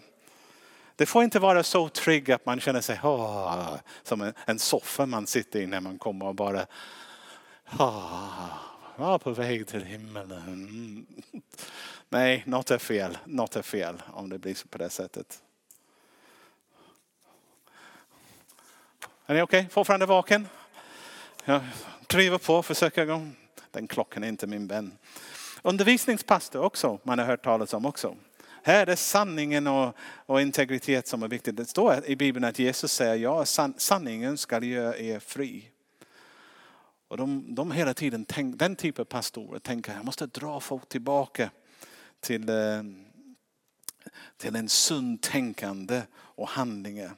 [0.97, 5.07] Det får inte vara så trygg att man känner sig oh, som en, en soffa
[5.07, 6.67] man sitter i när man kommer och bara
[7.79, 10.43] oh, på väg till himmelen.
[10.47, 11.07] Mm.
[12.09, 13.19] Nej, något är fel.
[13.25, 15.43] Något är fel om det blir på det sättet.
[19.27, 19.61] Är ni okej?
[19.61, 19.71] Okay?
[19.71, 20.49] Fortfarande vaken?
[21.45, 21.61] Jag
[22.07, 23.29] driver på, försöker gå.
[23.71, 24.99] Den klockan är inte min vän.
[25.67, 28.17] Undervisningspastor också, man har hört talas om också.
[28.63, 29.97] Här är det sanningen och,
[30.27, 31.57] och, integritet som är viktigt.
[31.57, 35.71] Det står i Bibeln att Jesus säger ja, san, sanningen ska göra er fri.
[37.09, 40.89] Och de, de hela tiden, tänk, den typen av pastorer tänker jag måste dra folk
[40.89, 41.51] tillbaka
[42.21, 42.83] till, eh,
[44.37, 47.13] till en sund tänkande och handlingar.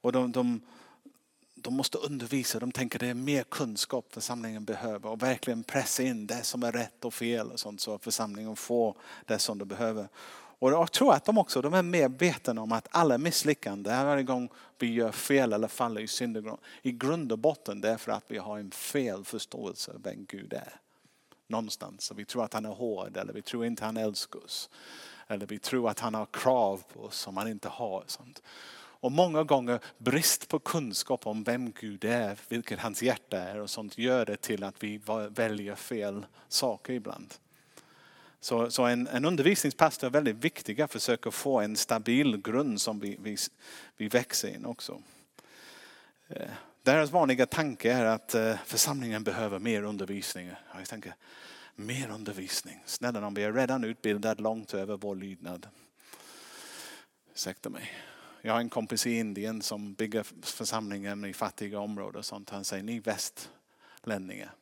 [0.00, 0.60] Och de, de,
[1.58, 6.26] de måste undervisa, de tänker det är mer kunskap församlingen behöver och verkligen pressa in
[6.26, 10.08] det som är rätt och fel och sånt så församlingen får det som de behöver.
[10.58, 14.48] Och jag tror att de också de är medvetna om att alla misslyckanden, varje gång
[14.78, 16.48] vi gör fel eller faller i synd,
[16.82, 20.24] i grund och botten det är för att vi har en fel förståelse av vem
[20.28, 20.80] Gud är.
[21.48, 22.12] Någonstans.
[22.16, 24.70] Vi tror att han är hård eller vi tror inte han älskar oss.
[25.26, 28.04] Eller vi tror att han har krav på oss som han inte har.
[28.06, 28.42] Sånt.
[29.00, 33.70] Och många gånger brist på kunskap om vem Gud är, vilket hans hjärta är och
[33.70, 37.34] sånt gör det till att vi väljer fel saker ibland.
[38.40, 43.00] Så, så en, en undervisningspastor är väldigt viktig att försöka få en stabil grund som
[43.00, 43.36] vi, vi,
[43.96, 45.02] vi växer in också.
[46.28, 46.50] Eh,
[46.82, 50.50] deras vanliga tanke är att eh, församlingen behöver mer undervisning.
[50.78, 51.14] Jag tänker,
[51.74, 52.82] mer undervisning.
[52.86, 55.68] Snälla någon, vi är redan utbildade långt över vår lydnad.
[57.34, 57.92] Ursäkta mig.
[58.46, 62.18] Jag har en kompis i Indien som bygger församlingar i fattiga områden.
[62.18, 62.50] Och sånt.
[62.50, 64.54] Han säger, ni västlänningar,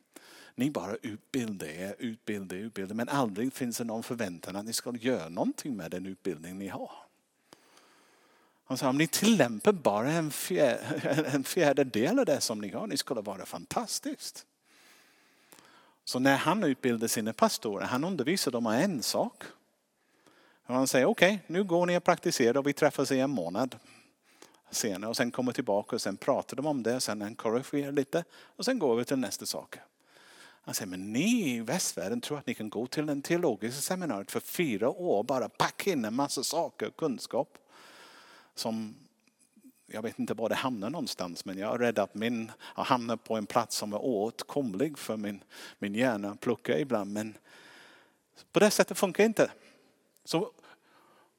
[0.55, 2.95] ni bara utbildar er, utbildar, utbildar.
[2.95, 6.67] Men aldrig finns det någon förväntan att ni ska göra någonting med den utbildning ni
[6.67, 6.91] har.
[8.65, 11.01] Han sa, om ni tillämpar bara en, fjär,
[11.33, 14.45] en fjärdedel av det som ni har, ni skulle vara fantastiskt.
[16.05, 19.43] Så när han utbildade sina pastorer, han undervisade dem om en sak.
[20.65, 23.29] Och han säger okej, okay, nu går ni och praktiserar och vi träffas i en
[23.29, 23.75] månad
[24.69, 28.23] senare och sen kommer tillbaka och sen pratar de om det, sen han korrigerar lite
[28.33, 29.77] och sen går vi till nästa sak.
[30.65, 34.31] Han säger, men ni i västvärlden tror att ni kan gå till en teologisk seminariet
[34.31, 37.57] för fyra år och bara packa in en massa saker och kunskap.
[38.55, 38.95] Som,
[39.87, 43.23] jag vet inte var det hamnar någonstans men jag är rädd att min har hamnat
[43.23, 45.43] på en plats som är åtkomlig för min,
[45.79, 47.13] min hjärna att plocka ibland.
[47.13, 47.37] Men
[48.51, 49.51] på det sättet funkar det inte.
[50.23, 50.51] Så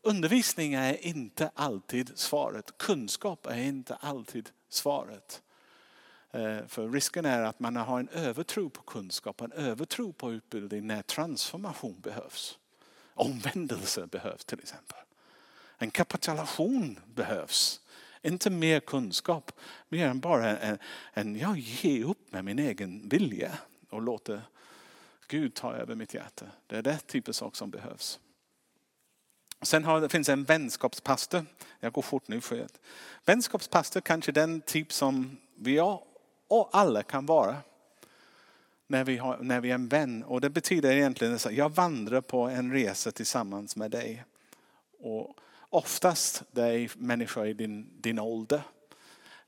[0.06, 2.78] undervisning är inte alltid svaret.
[2.78, 5.42] Kunskap är inte alltid svaret.
[6.30, 10.86] Eh, för risken är att man har en övertro på kunskap, en övertro på utbildning
[10.86, 12.58] när transformation behövs.
[13.14, 14.98] Omvändelse behövs till exempel.
[15.78, 17.80] En kapitulation behövs.
[18.22, 19.52] Inte mer kunskap,
[19.88, 20.78] mer än bara en,
[21.12, 23.52] en jag ger upp med min egen vilja
[23.90, 24.42] och låter
[25.28, 26.46] Gud ta över mitt hjärta.
[26.66, 28.20] Det är det typen av sak som behövs.
[29.62, 31.46] Sen har, det finns en vänskapspastor.
[31.80, 32.40] Jag går fort nu.
[32.40, 32.80] för att,
[33.24, 35.80] Vänskapspastor kanske den typ som vi
[36.48, 37.56] och alla kan vara.
[38.86, 40.24] När vi, har, när vi är en vän.
[40.24, 44.24] Och det betyder egentligen att jag vandrar på en resa tillsammans med dig.
[44.98, 45.36] Och
[45.70, 48.62] oftast det är människor i din, din ålder.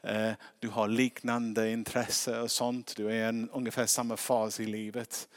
[0.03, 2.97] Eh, du har liknande intresse och sånt.
[2.97, 5.29] Du är i ungefär samma fas i livet.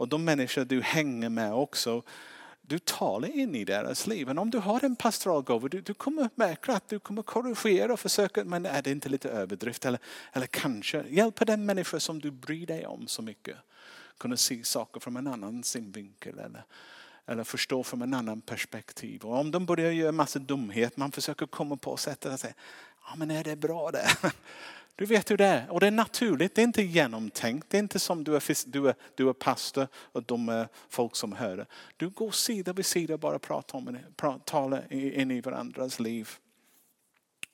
[0.00, 2.02] Och de människor du hänger med också
[2.70, 4.26] du talar in i deras liv.
[4.26, 7.92] Men om du har en pastoral gåva, du, du kommer märka att du kommer korrigera
[7.92, 9.84] och försöka, men är det inte lite överdrift?
[9.84, 10.00] Eller,
[10.32, 13.56] eller kanske hjälpa den människa som du bryr dig om så mycket.
[14.18, 16.64] Kunna se saker från en annan synvinkel eller,
[17.26, 19.24] eller förstå från en annan perspektiv.
[19.24, 22.54] Och om de börjar göra massa dumhet, man försöker komma på sättet att säga,
[23.06, 24.08] ja men är det bra det?
[25.00, 25.70] Du vet hur det är.
[25.70, 27.70] Och det är naturligt, det är inte genomtänkt.
[27.70, 31.16] Det är inte som du är, du är, du är pastor och de är folk
[31.16, 31.66] som hör det.
[31.96, 36.30] Du går sida vid sida och bara pratar om det, talar in i varandras liv.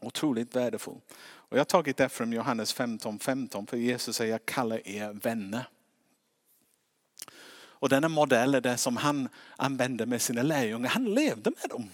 [0.00, 1.14] Otroligt värdefullt.
[1.18, 5.12] Och jag har tagit det från Johannes 15, 15 för Jesus säger jag kallar er
[5.12, 5.68] vänner.
[7.56, 10.88] Och denna modell är det som han använde med sina lärjungar.
[10.88, 11.88] Han levde med dem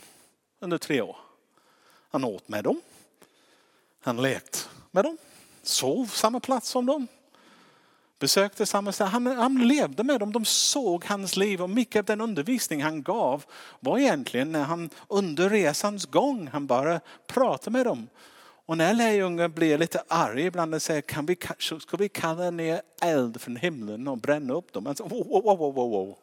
[0.61, 1.17] under tre år.
[2.11, 2.81] Han åt med dem.
[4.01, 4.59] Han lekte
[4.91, 5.19] med dem
[5.67, 7.07] sov samma plats som dem.
[8.19, 9.11] Besökte samma ställe.
[9.11, 13.03] Han, han levde med dem, de såg hans liv och mycket av den undervisning han
[13.03, 13.45] gav
[13.81, 18.09] var egentligen när han under resans gång, han bara pratade med dem.
[18.67, 22.83] Och när lärjungen blir lite arg ibland och säger, kan vi, ska vi kalla ner
[23.01, 24.87] eld från himlen och bränna upp dem?
[24.87, 26.19] Alltså, wow, wow, wow, wow, wow.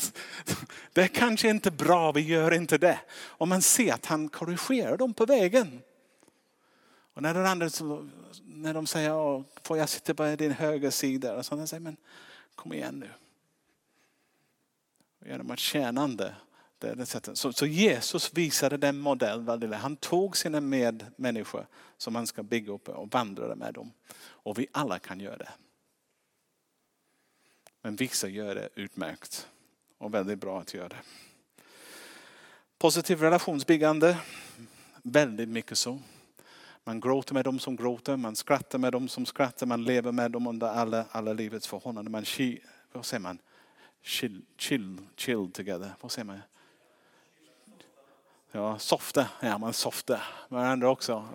[0.92, 2.98] Det är kanske inte bra, vi gör inte det.
[3.12, 5.80] Och man ser att han korrigerar dem på vägen.
[7.14, 7.68] Och när, den andra,
[8.44, 11.36] när de säger, får jag sitta på din högra sida?
[11.36, 11.96] Och så säger men
[12.54, 13.10] kom igen nu.
[15.28, 16.34] Genom att tjänande.
[16.78, 17.38] Det sättet.
[17.38, 19.72] Så, så, Jesus visade den modellen.
[19.72, 23.92] Han tog sina medmänniskor som han ska bygga upp och vandrade med dem.
[24.18, 25.52] Och vi alla kan göra det.
[27.82, 29.48] Men vissa gör det utmärkt
[29.98, 31.00] och väldigt bra att göra det.
[32.78, 34.18] Positiv relationsbyggande,
[35.02, 35.98] väldigt mycket så.
[36.84, 40.30] Man gråter med dem som gråter, man skrattar med dem som skrattar, man lever med
[40.30, 42.12] dem under alla, alla livets förhållanden.
[42.12, 42.24] Man,
[42.92, 43.38] vad säger man?
[44.02, 45.94] Chill, chill, chill together.
[46.00, 46.40] Vad säger man?
[48.52, 49.28] Ja, softa.
[49.40, 51.28] Ja, man softar varandra också.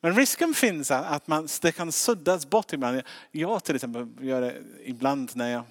[0.00, 3.02] Men risken finns att man, det kan suddas bort ibland.
[3.30, 5.62] Jag till exempel gör det ibland när jag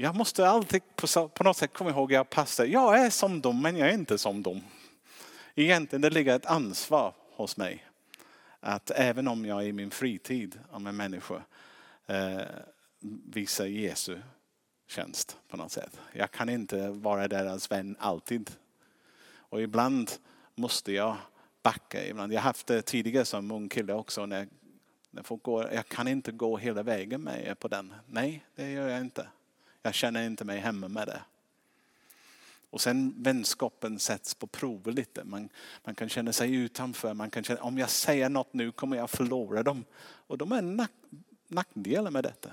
[0.00, 2.64] jag måste alltid på, på något sätt komma ihåg att jag passar.
[2.64, 4.60] Jag är som dem men jag är inte som dem.
[5.54, 7.84] Egentligen det ligger ett ansvar hos mig.
[8.60, 11.42] Att även om jag i min fritid om en människa
[12.06, 12.42] eh,
[13.24, 14.18] visar Jesu
[14.86, 16.00] tjänst på något sätt.
[16.12, 18.50] Jag kan inte vara deras vän alltid.
[19.36, 20.10] Och ibland
[20.54, 21.16] måste jag
[21.62, 22.06] backa.
[22.06, 22.32] Ibland.
[22.32, 24.26] Jag har haft det tidigare som ung kille också.
[24.26, 24.48] När,
[25.10, 27.94] när folk går, jag kan inte gå hela vägen med på den.
[28.06, 29.28] Nej, det gör jag inte.
[29.82, 31.20] Jag känner inte mig hemma med det.
[32.70, 35.24] Och sen vänskapen sätts på prov lite.
[35.24, 35.48] Man,
[35.84, 37.14] man kan känna sig utanför.
[37.14, 39.84] Man kan känna, om jag säger något nu kommer jag förlora dem.
[40.00, 40.92] Och de är nack,
[41.48, 42.50] nackdelar med detta.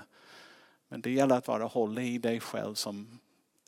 [0.88, 3.18] Men det gäller att vara hålla i dig själv som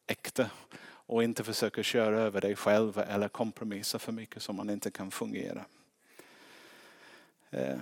[0.07, 0.51] äkta.
[0.81, 5.11] Och inte försöka köra över dig själv eller kompromissa för mycket som man inte kan
[5.11, 5.65] fungera.
[7.51, 7.79] Eh,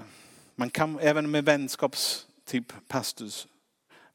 [0.54, 3.46] man kan även med vänskapstyp pastors,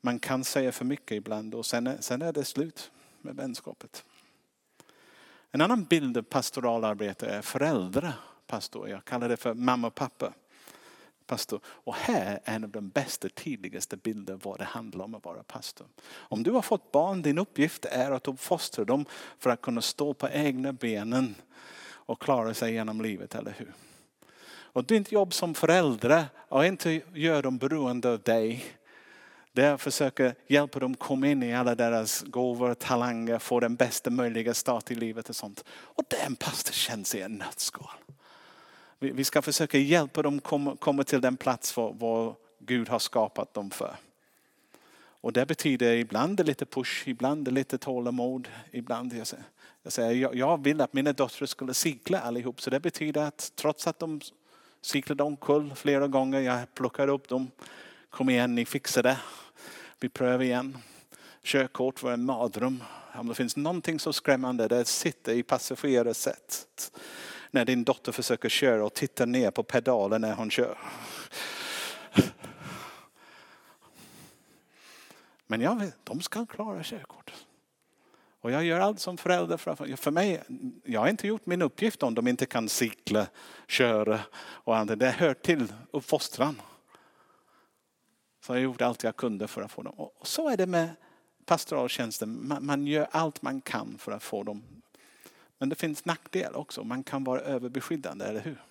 [0.02, 4.06] man kan säga för mycket ibland och sen är, sen är det slut med vänskapet.
[5.52, 8.90] En annan bild av pastoralarbete är föräldrapastor.
[8.90, 10.34] Jag kallar det för mamma och pappa.
[11.28, 11.60] Pastor.
[11.66, 15.44] Och här är en av de bästa, tidigaste bilder vad det handlar om att vara
[15.44, 15.88] pastor.
[16.14, 19.06] Om du har fått barn, din uppgift är att uppfostra dem
[19.40, 21.36] för att kunna stå på egna benen
[21.84, 23.74] och klara sig genom livet, eller hur?
[24.74, 28.66] Och ditt jobb som förälder är inte att göra dem beroende av dig
[29.54, 33.76] det är att försöka hjälpa dem komma in i alla deras gåvor, talanger, få den
[33.76, 35.66] bästa möjliga start i livet och sånt.
[35.70, 37.92] Och den pastor känns i en nötskal.
[39.00, 43.72] Vi ska försöka hjälpa dem komma, komma till den plats var Gud har skapat dem
[43.72, 43.96] för.
[45.22, 48.48] Och det betyder ibland lite push, ibland lite tålamod.
[48.72, 49.46] Ibland jag säger,
[49.84, 52.62] jag, säger, jag vill att mina döttrar skulle cykla allihop.
[52.62, 54.22] Så det betyder att trots att de
[54.82, 56.40] cyklade omkull flera gånger.
[56.40, 57.52] Jag plockade upp dem.
[58.10, 59.18] Kom igen, ni fixar det.
[60.02, 60.78] Vi prövar igen.
[61.44, 62.84] Körkort var en mardröm.
[63.16, 67.00] Om det finns någonting så skrämmande, det sitter i passagerarsätet.
[67.52, 70.78] När din dotter försöker köra och tittar ner på pedalen när hon kör.
[75.48, 77.34] Men jag vet, de ska klara körkort.
[78.42, 79.58] Och jag gör allt som förälder.
[79.58, 80.44] För, för mig,
[80.84, 83.28] jag har inte gjort min uppgift om de inte kan cykla,
[83.68, 85.00] köra och annat.
[85.00, 86.62] Det hör till uppfostran.
[88.42, 89.94] Så jag gjorde allt jag kunde för att få dem.
[89.94, 90.90] Och så är det med
[91.46, 92.48] pastoraltjänsten.
[92.48, 94.64] Man, man gör allt man kan för att få dem.
[95.58, 96.84] Men det finns nackdel också.
[96.84, 98.62] Man kan vara överbeskyddande, eller hur?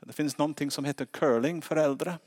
[0.00, 2.18] Det finns någonting som heter curling för äldre.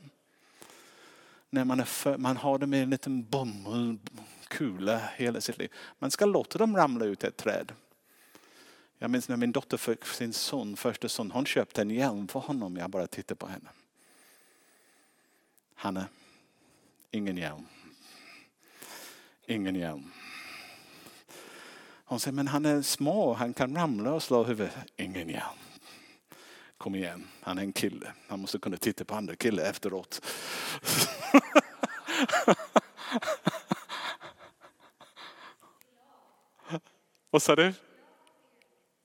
[1.50, 5.72] När man, är för, man har dem i en liten bomullkula hela sitt liv.
[5.98, 7.72] Man ska låta dem ramla ut ett träd.
[8.98, 12.40] Jag minns när min dotter fick sin son, första son, hon köpte en hjälm för
[12.40, 12.76] honom.
[12.76, 13.68] Jag bara tittade på henne.
[15.74, 16.06] Hanne,
[17.10, 17.66] ingen hjälm.
[19.46, 20.12] Ingen hjälm.
[22.04, 24.74] Hon säger, men han är små, han kan ramla och slå huvudet.
[24.96, 25.58] Ingen hjälm.
[26.78, 28.12] Kom igen, han är en kille.
[28.28, 30.26] Han måste kunna titta på andra killar efteråt.
[37.30, 37.72] Vad sa du?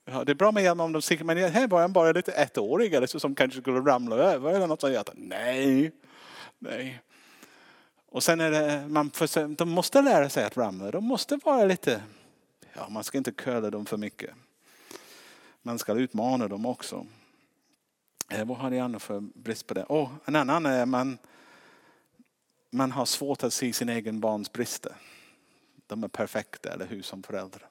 [0.06, 2.32] Ja, det är bra med hjälm om de sticker, men här var han bara lite
[2.32, 5.10] ettårig eller så som kanske skulle ramla över eller något sånt.
[5.14, 5.92] Nej,
[6.60, 7.02] nej.
[8.14, 10.92] Och sen är det, man försöker, de måste lära sig att ramla.
[10.92, 12.04] De måste vara lite,
[12.74, 14.30] ja man ska inte curla dem för mycket.
[15.62, 17.06] Man ska utmana dem också.
[18.30, 19.86] Eh, vad har ni annat för brist på det?
[19.90, 21.18] Oh, en annan är man,
[22.70, 24.94] man har svårt att se sin egen barns brister.
[25.88, 27.70] De är perfekta, eller hur, som föräldrar.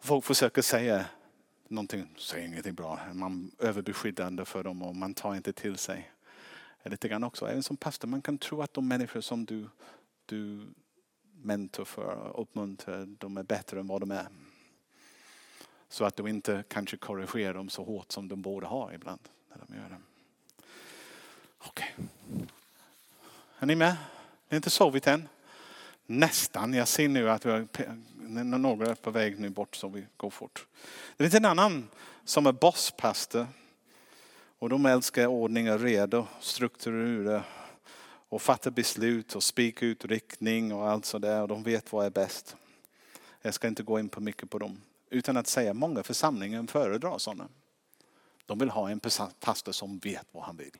[0.00, 1.04] Folk försöker säga
[1.68, 3.00] någonting, säg ingenting bra.
[3.12, 6.10] Man är överbeskyddande för dem och man tar inte till sig.
[6.88, 9.68] Lite grann också, även som pastor, man kan tro att de människor som du,
[10.26, 10.66] du
[11.42, 14.26] mentor för, uppmuntrar, de är bättre än vad de är.
[15.88, 19.20] Så att du inte kanske korrigerar dem så hårt som de borde ha ibland.
[19.50, 19.98] När de gör det.
[21.58, 21.94] Okej.
[21.96, 22.46] Okay.
[23.58, 23.92] Är ni med?
[23.92, 25.28] Ni har inte sovit än?
[26.06, 26.74] Nästan.
[26.74, 27.66] Jag ser nu att vi har,
[28.58, 30.66] några är på väg nu bort så vi går fort.
[31.16, 31.88] Det finns en annan
[32.24, 33.46] som är bosspastor.
[34.58, 37.42] Och de älskar ordning och reda, strukturer
[38.28, 41.42] och fatta beslut och spika ut riktning och allt sådär.
[41.42, 42.56] Och de vet vad är bäst.
[43.42, 44.80] Jag ska inte gå in på mycket på dem.
[45.10, 47.48] Utan att säga många församlingar föredrar sådana.
[48.46, 49.00] De vill ha en
[49.40, 50.74] pastor som vet vad han vill.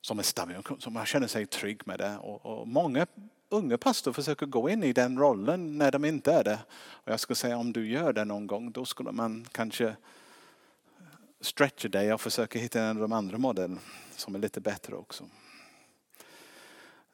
[0.00, 2.16] Som är stabil, som man känner sig trygg med det.
[2.18, 3.06] Och, och många
[3.48, 6.58] unga pastor försöker gå in i den rollen när de inte är det.
[6.70, 9.96] Och jag skulle säga om du gör det någon gång då skulle man kanske
[11.40, 13.80] stretcha dig och försöka hitta en av de andra modellerna
[14.16, 15.24] som är lite bättre också.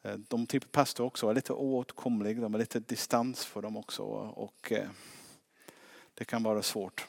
[0.01, 4.03] Eh, de typer pastor också är lite oåtkomliga, de är lite distans för dem också.
[4.03, 4.89] Och eh,
[6.13, 7.07] det kan vara svårt.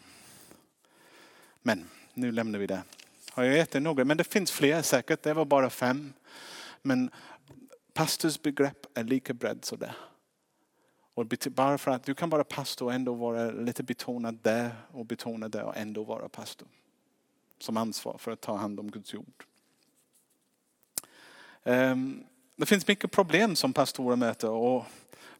[1.63, 2.83] Men nu lämnar vi det.
[3.31, 4.05] Har jag gett några?
[4.05, 5.23] Men det finns fler säkert.
[5.23, 6.13] Det var bara fem.
[6.83, 7.11] Men
[7.93, 9.95] pastors begrepp är lika bredd som det.
[11.15, 15.07] Och bara för att du kan vara pastor och ändå vara lite betonad där och
[15.07, 16.69] betonad där och ändå vara pastor.
[17.59, 19.45] Som ansvar för att ta hand om Guds jord.
[21.65, 22.25] Ehm,
[22.57, 24.85] det finns mycket problem som pastorer möter och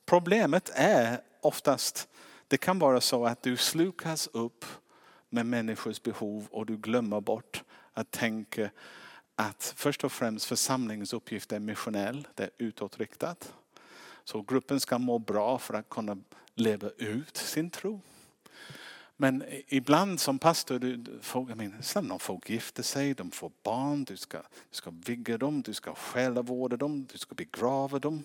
[0.05, 2.09] problemet är oftast,
[2.49, 4.65] det kan vara så att du slukas upp
[5.29, 8.71] med människors behov och du glömmer bort att tänka
[9.35, 13.55] att först och främst församlingens uppgift är missionell, det är utåtriktat.
[14.25, 16.17] Så gruppen ska må bra för att kunna
[16.55, 18.01] leva ut sin tro.
[19.17, 24.05] Men ibland som pastor, du, folk, jag menar, de folk gifter sig, de får barn,
[24.05, 28.25] du ska, du ska vigga dem, du ska själavårda dem, du ska begrava dem.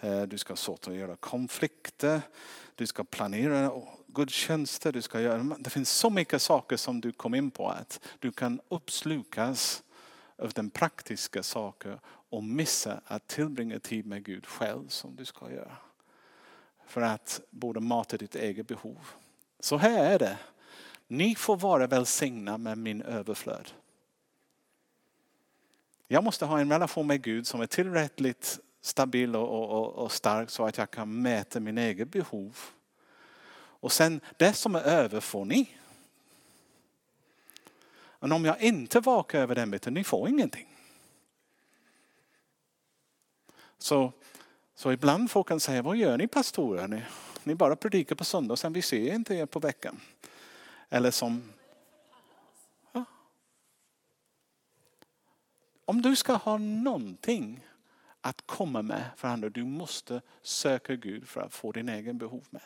[0.00, 2.20] Eh, du ska sortera konflikter,
[2.74, 3.72] du ska planera
[4.06, 8.00] gudstjänster, du ska göra, det finns så mycket saker som du kom in på att
[8.18, 9.82] du kan uppslukas
[10.36, 15.52] av den praktiska saker och missa att tillbringa tid med Gud själv som du ska
[15.52, 15.76] göra.
[16.86, 18.98] För att både mata ditt eget behov
[19.60, 20.38] så här är det.
[21.08, 23.70] Ni får vara välsignade med min överflöd.
[26.08, 30.50] Jag måste ha en relation med Gud som är tillräckligt stabil och, och, och stark
[30.50, 32.58] så att jag kan mäta min egen behov.
[33.80, 35.76] Och sen det som är över får ni.
[38.18, 40.76] Men om jag inte vakar över den biten, ni får ingenting.
[43.78, 44.12] Så,
[44.74, 47.08] så ibland folk kan säga, vad gör ni pastorer?
[47.44, 50.00] Ni bara predikar på söndag, och sen vi ser inte er på veckan.
[50.88, 51.52] Eller som...
[52.92, 53.04] Ja.
[55.84, 57.66] Om du ska ha någonting
[58.20, 62.46] att komma med för andra, du måste söka Gud för att få din egen behov
[62.50, 62.62] med.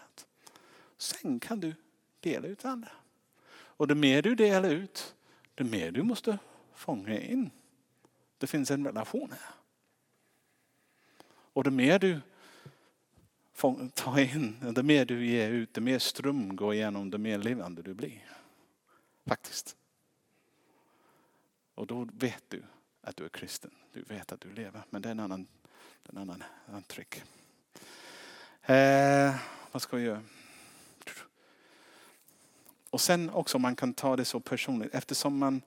[0.97, 1.75] Sen kan du
[2.20, 2.91] dela ut andra.
[3.77, 5.14] Och det mer du delar ut,
[5.55, 6.39] det mer du måste
[6.75, 7.51] fånga in.
[8.39, 9.55] Det finns en relation här.
[11.27, 12.20] Och det mer du
[13.94, 17.82] Ta in, det mer du ger ut, det mer ström går igenom, det mer levande
[17.82, 18.24] du blir.
[19.26, 19.76] Faktiskt.
[21.74, 22.62] Och då vet du
[23.02, 23.70] att du är kristen.
[23.92, 24.82] Du vet att du lever.
[24.90, 25.46] Men det är en annan,
[26.09, 27.22] en annan, annan trick.
[28.62, 29.34] Eh,
[29.72, 30.22] vad ska vi göra?
[32.90, 35.62] Och sen också man kan ta det så personligt eftersom man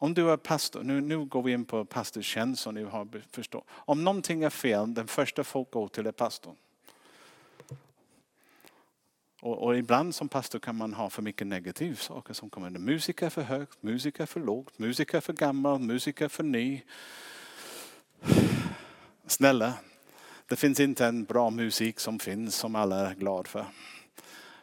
[0.00, 3.64] om du är pastor, nu, nu går vi in på pastortjänst som ni har förstått.
[3.70, 6.56] Om någonting är fel, den första folk går till är pastorn.
[9.40, 12.70] Och, och, ibland som pastor kan man ha för mycket negativa saker som kommer.
[12.70, 16.42] Musik är för högt, musik är för lågt, musik är för gammal, musik är för
[16.42, 16.82] ny.
[19.26, 19.74] Snälla,
[20.48, 23.64] det finns inte en bra musik som finns som alla är glada för.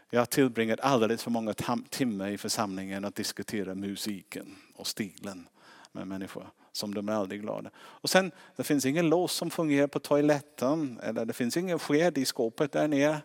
[0.09, 1.53] Jag har tillbringat alldeles för många
[1.89, 5.47] timmar i församlingen att diskutera musiken och stilen
[5.91, 7.69] med människor som de är aldrig glada.
[7.77, 12.17] Och sen, det finns ingen lås som fungerar på toaletten eller det finns ingen sked
[12.17, 13.21] i skåpet där nere.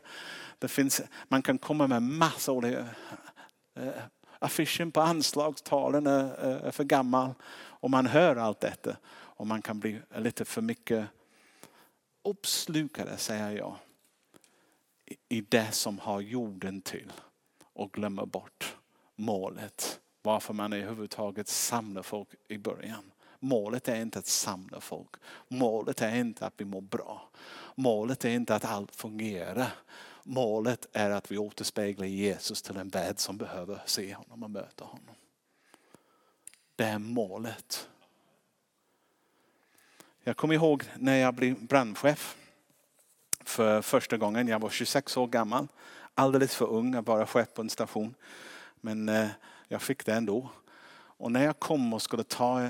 [0.61, 2.87] Det finns, man kan komma med massor olika eh,
[3.89, 4.03] eh,
[4.39, 9.81] affischen på anslagstalen är, är för gammal och man hör allt detta och man kan
[9.81, 11.07] bli lite för mycket
[12.25, 13.77] uppslukade säger jag
[15.29, 17.13] i det som har jorden till
[17.73, 18.77] och glömmer bort
[19.17, 20.01] målet.
[20.23, 23.11] Varför man överhuvudtaget samlar folk i början.
[23.39, 25.11] Målet är inte att samla folk.
[25.49, 27.29] Målet är inte att vi mår bra.
[27.75, 29.73] Målet är inte att allt fungerar.
[30.23, 34.85] Målet är att vi återspeglar Jesus till en värld som behöver se honom och möta
[34.85, 35.15] honom.
[36.77, 37.89] Det är målet.
[40.23, 42.37] Jag kommer ihåg när jag blev brandchef
[43.45, 44.49] för första gången.
[44.49, 45.69] Jag var 26 år gammal.
[46.15, 48.15] Alldeles för ung att vara chef på en station.
[48.81, 49.29] Men eh,
[49.69, 50.51] jag fick det ändå.
[50.93, 52.69] Och när jag kom och skulle ta,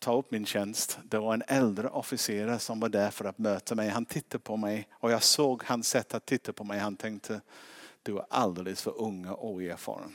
[0.00, 3.74] ta upp min tjänst, det var en äldre officer som var där för att möta
[3.74, 3.88] mig.
[3.88, 6.78] Han tittade på mig och jag såg hans sätt att titta på mig.
[6.78, 7.40] Han tänkte,
[8.02, 10.12] du är alldeles för ung och oerfaren.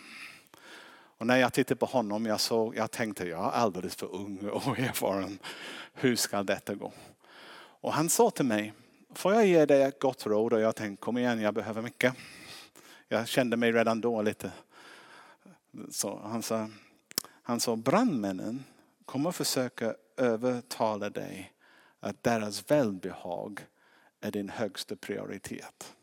[1.17, 4.49] Och när jag tittade på honom, jag, såg, jag tänkte, jag är alldeles för ung
[4.49, 5.39] och oerfaren.
[5.93, 6.93] Hur ska detta gå?
[7.57, 8.73] Och han sa till mig,
[9.13, 10.53] får jag ge dig ett gott råd?
[10.53, 12.13] Och jag tänkte, kom igen, jag behöver mycket.
[13.07, 14.51] Jag kände mig redan då lite
[15.91, 16.19] så.
[16.23, 16.69] Han sa,
[17.43, 18.63] han sa brandmännen
[19.05, 21.53] kommer försöka övertala dig
[21.99, 23.67] att deras välbehag
[24.21, 25.95] är din högsta prioritet.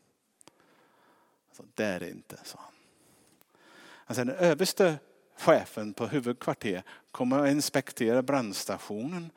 [1.49, 2.73] Alltså, det är det inte, sa han.
[4.05, 4.95] Alltså den överste
[5.37, 9.31] chefen på huvudkvarter kommer att inspektera brandstationen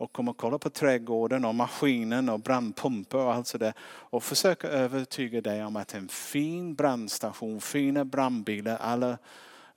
[0.00, 3.72] och kommer att kolla på trädgården och maskinen och brandpumpar och allt sådär.
[3.82, 9.18] Och försöka övertyga dig om att en fin brandstation, fina brandbilar, alla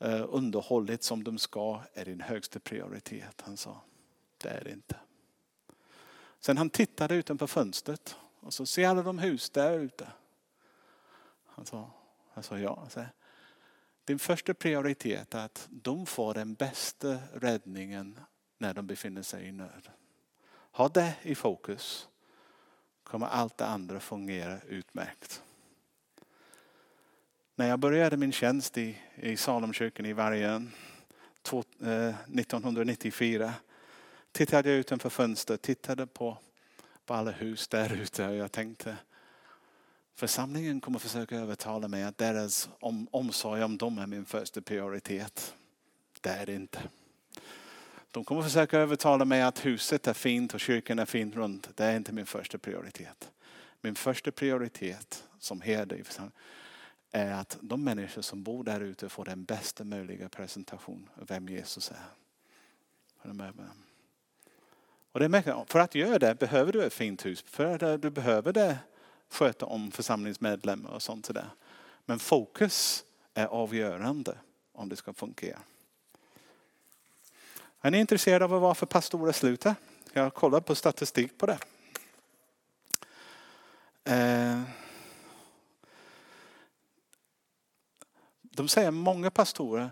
[0.04, 3.41] Eh, underhållit underhållet som de ska är din högsta prioritet.
[3.41, 3.82] Han sa,
[4.38, 4.95] det är det inte.
[6.39, 10.08] Sen han tittade utanför fönstret och så ser alla de hus där ute.
[11.45, 11.89] Han sa,
[12.34, 12.88] han sa ja.
[12.89, 13.06] Så,
[14.06, 18.20] din första prioritet är att de får den bästa räddningen
[18.58, 19.89] när de befinner sig i nöd.
[20.72, 22.08] Ha det i fokus
[23.04, 25.43] kommer allt det andra fungera utmärkt.
[27.56, 30.72] När jag började min tjänst i, i Salomkyrkan i Vargön
[31.43, 33.51] 1994 eh,
[34.32, 36.38] tittade jag utanför fönstret, tittade på,
[37.06, 38.97] på alla hus där ute och jag tänkte
[40.16, 45.56] församlingen kommer försöka övertala mig att deras om, omsorg om dem är min första prioritet.
[46.22, 46.82] Det är det inte.
[48.12, 51.78] De kommer försöka övertala mig att huset är fint och kyrkan är fint runt.
[51.78, 53.32] Det är inte min första prioritet.
[53.82, 56.39] Min första prioritet som herde i församlingen
[57.16, 61.49] är att de människor som bor där ute får den bästa möjliga presentation av vem
[61.49, 62.05] Jesus är.
[65.11, 67.43] Och det är för att göra det behöver du ett fint hus.
[67.47, 68.78] För att du behöver det
[69.30, 71.49] sköta om församlingsmedlemmar och sånt där.
[72.05, 74.38] Men fokus är avgörande
[74.72, 75.59] om det ska fungera.
[77.82, 79.76] Är ni intresserade av varför pastorer slutar?
[80.14, 81.59] Jag har kollat på statistik på det.
[84.03, 84.61] Eh,
[88.56, 89.91] de säger att många pastorer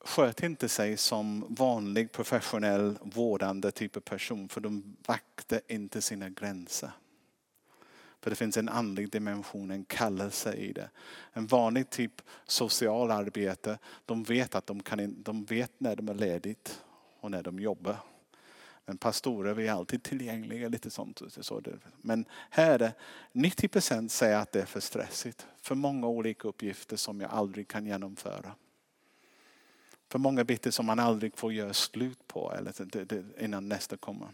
[0.00, 6.30] sköter inte sig som vanlig professionell vårdande typ av person för de vaktar inte sina
[6.30, 6.90] gränser.
[8.20, 10.90] För det finns en andlig dimension, en kallelse i det.
[11.32, 16.82] En vanlig typ socialarbete, de vet att de, kan, de vet när de är ledigt
[17.20, 17.96] och när de jobbar.
[18.90, 21.22] Men pastorer, vi är alltid tillgängliga, lite sånt.
[21.40, 21.62] Så.
[22.00, 22.92] Men här är
[23.32, 25.46] 90 procent säger att det är för stressigt.
[25.62, 28.54] För många olika uppgifter som jag aldrig kan genomföra.
[30.08, 34.28] För många bitar som man aldrig får göra slut på eller innan nästa kommer.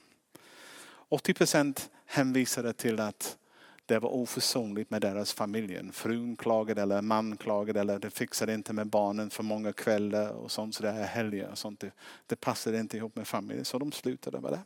[1.09, 3.39] 80 procent hänvisade till att
[3.87, 5.93] det var oförsonligt med deras familj.
[5.93, 10.51] Frun klagade eller man klagade eller det fixade inte med barnen för många kvällar och
[10.51, 10.75] sånt.
[10.75, 11.81] Så där helger och sånt.
[11.81, 11.91] Det,
[12.27, 14.63] det passade inte ihop med familjen så de slutade med det.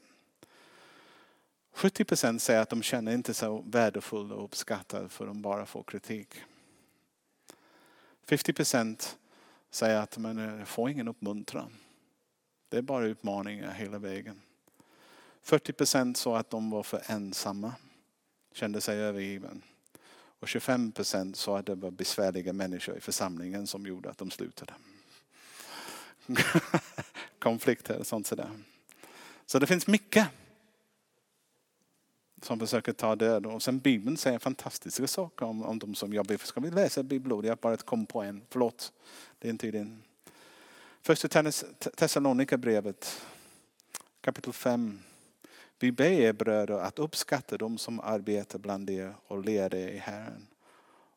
[1.73, 5.83] 70 procent säger att de känner inte sig värdefulla och uppskattade för de bara får
[5.83, 6.35] kritik.
[8.27, 9.19] 50 procent
[9.71, 11.77] säger att man eh, får ingen uppmuntran.
[12.69, 14.41] Det är bara utmaningar hela vägen.
[15.43, 17.73] 40 procent sa att de var för ensamma
[18.53, 19.63] kände sig övergiven.
[20.41, 24.31] Och 25 procent sa att det var besvärliga människor i församlingen som gjorde att de
[24.31, 24.73] slutade.
[27.39, 28.51] Konflikter och sånt sådär.
[29.47, 30.29] Så det finns mycket
[32.43, 33.47] som försöker ta död.
[33.47, 36.37] Och sen Bibeln säger fantastiska saker om, om de som jobbar.
[36.37, 37.45] Ska vi läsa Bibeln?
[37.45, 38.43] Jag bara kom på en.
[38.51, 38.93] Förlåt,
[39.39, 40.03] det är inte din.
[41.03, 41.29] Första
[41.97, 43.27] Thessalonikerbrevet
[44.21, 45.01] kapitel 5
[45.83, 49.99] vi ber er bröder att uppskatta de som arbetar bland er och leder er i
[49.99, 50.47] Herren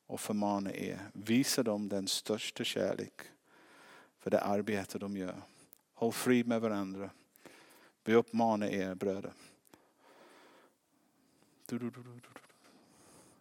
[0.08, 1.00] och förmana er.
[1.14, 3.22] Visa dem den största kärlek
[4.20, 5.42] för det arbete de gör.
[5.94, 7.10] Håll fri med varandra.
[8.04, 9.34] Vi uppmanar er bröder.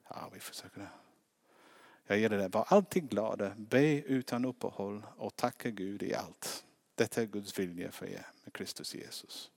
[0.09, 0.91] Ja, vi försöker det.
[2.07, 2.49] Jag gillar det.
[2.49, 6.65] Var alltid glada, be utan uppehåll och tacka Gud i allt.
[6.95, 9.51] Detta är Guds vilja för er med Kristus Jesus.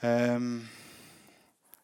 [0.00, 0.68] Um,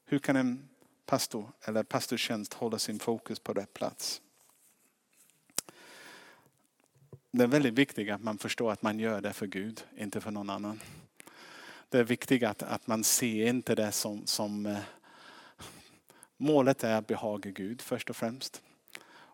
[0.04, 0.68] hur kan en
[1.06, 4.20] pastor eller pastortjänst hålla sin fokus på rätt plats?
[7.30, 10.30] Det är väldigt viktigt att man förstår att man gör det för Gud, inte för
[10.30, 10.80] någon annan.
[11.88, 14.78] Det är viktigt att, att man ser inte det som, som eh,
[16.36, 18.62] målet är att behaga Gud först och främst.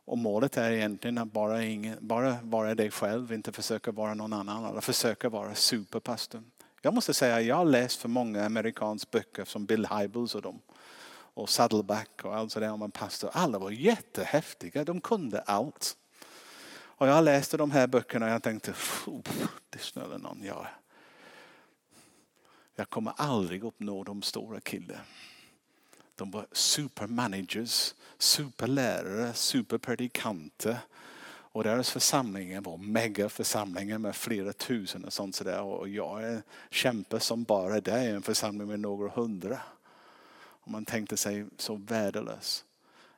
[0.04, 4.32] Och målet är egentligen att bara, ingen, bara vara dig själv, inte försöka vara någon
[4.32, 6.42] annan eller försöka vara superpastor.
[6.84, 10.60] Jag måste säga jag har läst för många amerikanska böcker som Bill Hybels och dem.
[11.34, 13.30] Och Saddleback och allt sådär om en pastor.
[13.32, 15.96] Alla var jättehäftiga, de kunde allt.
[16.74, 18.74] Och jag läste de här böckerna och jag tänkte,
[19.70, 20.66] det snälla någon, jag,
[22.74, 25.00] jag kommer aldrig uppnå de stora killarna.
[26.14, 30.78] De var supermanagers, superlärare, superpredikanter.
[31.52, 35.62] Och deras församling var megaförsamlingar med flera tusen och sånt sådär.
[35.62, 39.60] Och jag kämpar som bara det i en församling med några hundra.
[40.34, 42.64] Och man tänkte sig så värdelös.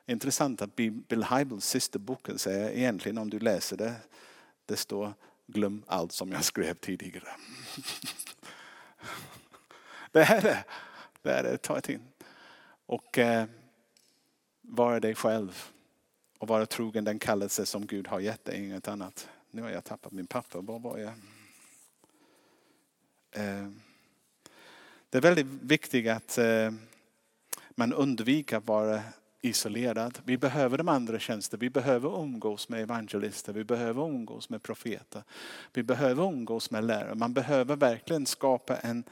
[0.05, 3.93] Intressant att Bill Hybels sista boken säger egentligen om du läser det,
[4.65, 5.13] det står
[5.47, 7.27] glöm allt som jag skrev tidigare.
[10.11, 10.63] det är det.
[11.21, 12.07] Det är det, ta ett in.
[12.85, 13.45] Och eh,
[14.61, 15.74] vara dig själv
[16.45, 19.29] och vara trogen den kallelse som Gud har gett dig, inget annat.
[19.51, 21.13] Nu har jag tappat min papper, var var jag?
[23.31, 23.69] Eh,
[25.09, 26.71] det är väldigt viktigt att eh,
[27.69, 29.01] man undviker att vara
[29.41, 30.19] isolerad.
[30.23, 31.57] Vi behöver de andra tjänster.
[31.57, 33.53] Vi behöver umgås med evangelister.
[33.53, 35.23] Vi behöver umgås med profeter.
[35.73, 37.15] Vi behöver umgås med lärare.
[37.15, 39.03] Man behöver verkligen skapa en,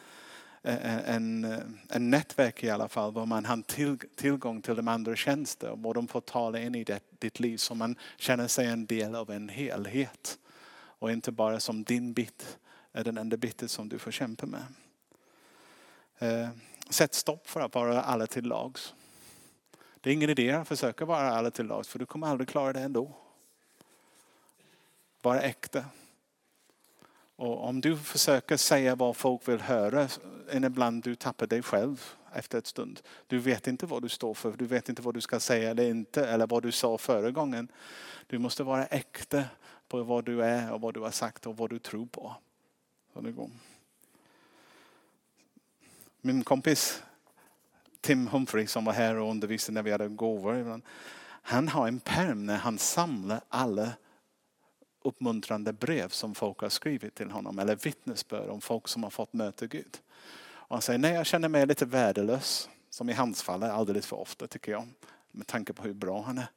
[0.65, 1.59] Eh, eh, en, eh,
[1.89, 5.93] en nätverk i alla fall var man har till, tillgång till de andra tjänster och
[5.93, 9.31] de får tala in i det, ditt liv så man känner sig en del av
[9.31, 10.39] en helhet.
[10.75, 12.57] Och inte bara som din bit
[12.91, 14.63] är den enda biten som du får kämpa med.
[16.89, 18.93] Sätt stopp för att vara alla till lags.
[20.01, 22.73] Det är ingen idé att försöka vara alla till lags för du kommer aldrig klara
[22.73, 23.15] det ändå.
[25.21, 25.85] Var äkta.
[27.35, 30.07] Och om du försöker säga vad folk vill höra,
[30.51, 33.01] ibland du tappar dig själv efter ett stund.
[33.27, 35.89] Du vet inte vad du står för, du vet inte vad du ska säga eller
[35.89, 37.67] inte, eller vad du sa förra gången.
[38.27, 39.43] Du måste vara äkta
[39.87, 42.35] på vad du är och vad du har sagt och vad du tror på.
[46.21, 47.03] Min kompis
[48.01, 50.81] Tim Humphrey som var här och undervisade när vi hade gåvor.
[51.25, 53.91] Han har en perm när han samlar alla
[55.03, 59.33] uppmuntrande brev som folk har skrivit till honom eller vittnesbörd om folk som har fått
[59.33, 59.97] möta Gud.
[60.45, 64.05] Och han säger, nej jag känner mig lite värdelös, som i hans fall är alldeles
[64.05, 64.87] för ofta tycker jag,
[65.31, 66.47] med tanke på hur bra han är.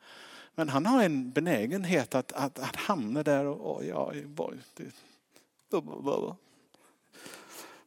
[0.55, 4.13] Men han har en benägenhet att, att, att hamna där och, och ja,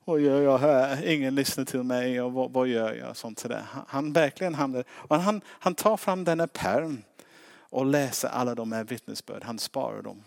[0.05, 1.05] vad gör jag här?
[1.05, 3.17] Ingen lyssnar till mig och vad, vad gör jag?
[3.17, 3.63] Sånt sådär.
[3.69, 7.01] Han, han verkligen hamnar, och han, han tar fram denna perm
[7.59, 9.43] och läser alla de här vittnesbörd.
[9.43, 10.23] Han sparar dem.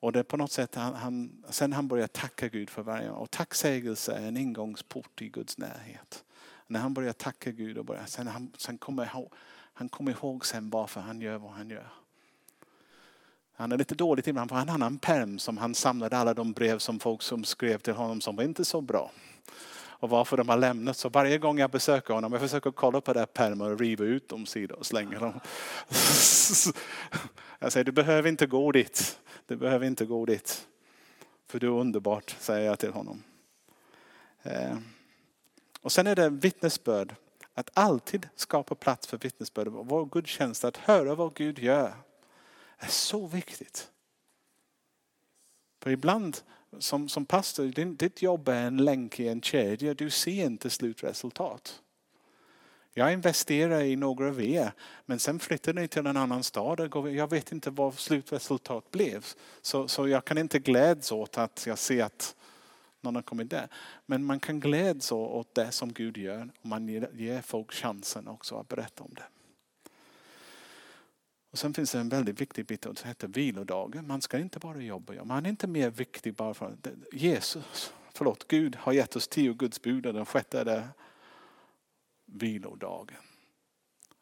[0.00, 3.10] Och det är på något sätt, han, han, sen han börjar tacka Gud för varje
[3.10, 6.24] Och tacksägelse är en ingångsport i Guds närhet.
[6.66, 9.32] När han börjar tacka Gud och börjar, sen, han, sen kommer ihåg,
[9.72, 11.92] han kommer ihåg sen varför han gör vad han gör.
[13.52, 16.52] Han är lite dåligt ibland han på en annan perm som han samlade alla de
[16.52, 19.10] brev som folk som skrev till honom som var inte så bra.
[20.00, 20.96] Och varför de har lämnat.
[20.96, 24.04] Så varje gång jag besöker honom, jag försöker kolla på det här pärmar och riva
[24.04, 25.40] ut de sidor och slänga dem.
[27.62, 29.18] Jag säger, du behöver inte gå dit.
[29.46, 30.66] Du behöver inte gå dit.
[31.46, 33.22] För du är underbart, säger jag till honom.
[34.42, 34.76] Eh.
[35.80, 37.14] Och sen är det vittnesbörd.
[37.54, 39.68] Att alltid skapa plats för vittnesbörd.
[39.68, 41.94] Vår gudstjänst, att höra vad Gud gör
[42.78, 43.90] är så viktigt.
[45.82, 46.36] För ibland
[46.78, 49.94] som, som pastor, din, ditt jobb är en länk i en kedja.
[49.94, 51.82] Du ser inte slutresultat.
[52.94, 54.72] Jag investerar i några av er,
[55.06, 56.90] men sen flyttar ni till en annan stad.
[57.16, 59.26] Jag vet inte vad slutresultat blev.
[59.62, 62.36] Så, så jag kan inte glädjas åt att jag ser att
[63.00, 63.68] någon har kommit där.
[64.06, 68.56] Men man kan glädjas åt det som Gud gör och man ger folk chansen också
[68.56, 69.39] att berätta om det.
[71.50, 74.06] Och sen finns det en väldigt viktig bit som heter vilodagen.
[74.06, 75.24] Man ska inte bara jobba.
[75.24, 79.54] Man är inte mer viktig bara för att Jesus, förlåt, Gud har gett oss tio
[79.54, 80.88] Guds bud och den sjätte är det
[82.24, 83.16] vilodagen.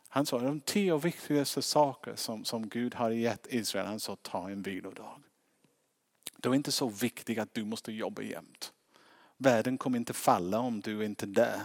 [0.08, 3.86] Han sa de tio viktigaste saker som, som Gud har gett Israel.
[3.86, 5.22] Han sa ta en vilodag.
[6.36, 8.72] Det är inte så viktigt att du måste jobba jämt.
[9.36, 11.60] Världen kommer inte falla om du inte är där.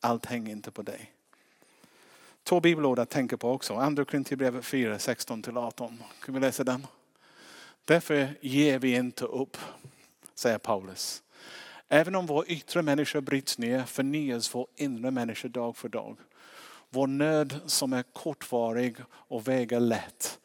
[0.00, 1.12] Allt hänger inte på dig.
[2.44, 3.74] Två bibelord att tänka på också.
[3.74, 5.98] Andra Korinthierbrevet 4, 16-18.
[6.24, 6.86] Kan vi läsa den?
[7.84, 9.56] Därför ger vi inte upp,
[10.34, 11.22] säger Paulus.
[11.88, 16.16] Även om vår yttre människa bryts ner förnyas vår inre människa dag för dag.
[16.90, 20.38] Vår nöd som är kortvarig och väger lätt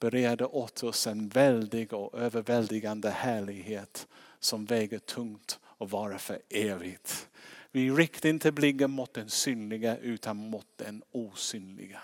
[0.00, 4.08] bereder åt oss en väldig och överväldigande härlighet
[4.40, 7.28] som väger tungt och varar för evigt.
[7.76, 12.00] Vi riktar inte blicken mot den synliga utan mot den osynliga.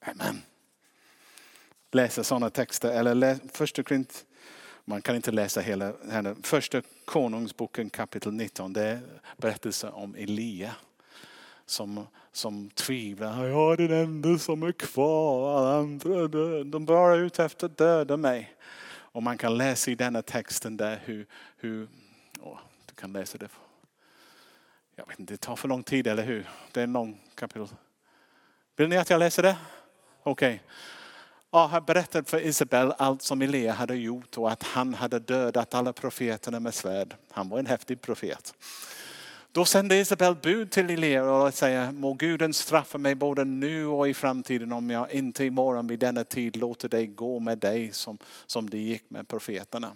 [0.00, 0.42] Amen.
[1.92, 4.26] Läsa sådana texter eller läs, första Korint,
[4.84, 5.92] man kan inte läsa hela,
[6.42, 8.72] första konungsboken kapitel 19.
[8.72, 9.00] Det är
[9.36, 10.74] berättelsen om Elia
[11.66, 13.46] som, som tvivlar.
[13.46, 15.58] Jag är den enda som är kvar.
[15.58, 16.28] Alla andra
[16.64, 18.54] De bara är ute efter att döda mig.
[18.90, 21.26] Och man kan läsa i denna texten där hur,
[21.56, 21.88] hur
[22.40, 23.48] oh, du kan läsa det
[24.98, 26.48] jag vet inte, det tar för lång tid, eller hur?
[26.72, 27.68] Det är en lång kapitel.
[28.76, 29.56] Vill ni att jag läser det?
[30.22, 30.54] Okej.
[30.54, 30.58] Okay.
[31.50, 35.92] Ahab berättade för Isabel allt som Elia hade gjort och att han hade dödat alla
[35.92, 37.14] profeterna med svärd.
[37.30, 38.54] Han var en häftig profet.
[39.52, 44.08] Då sände Isabel bud till Elia och säger, må Guden straffa mig både nu och
[44.08, 48.18] i framtiden om jag inte imorgon vid denna tid låter dig gå med dig som,
[48.46, 49.92] som det gick med profeterna.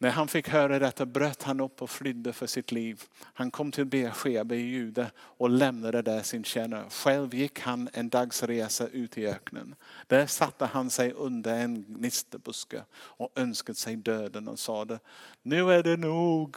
[0.00, 3.02] När han fick höra detta bröt han upp och flydde för sitt liv.
[3.22, 6.90] Han kom till Beersheba i Jude och lämnade där sin tjänare.
[6.90, 9.74] Själv gick han en dagsresa ut i öknen.
[10.06, 14.98] Där satte han sig under en gnisterbuske och önskade sig döden och sade,
[15.42, 16.56] nu är det nog.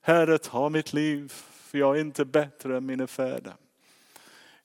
[0.00, 3.54] Herre ta mitt liv, för jag är inte bättre än mina fäder.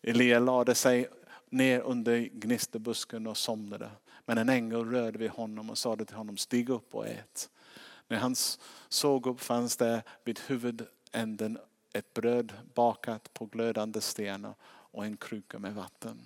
[0.01, 1.07] Elia lade sig
[1.49, 3.89] ner under gnisterbusken och somnade.
[4.25, 7.49] Men en ängel rörde vid honom och sade till honom, stig upp och ät.
[8.07, 8.35] När han
[8.89, 11.57] såg upp fanns det vid huvudänden
[11.93, 16.21] ett bröd bakat på glödande stenar och en kruka med vatten.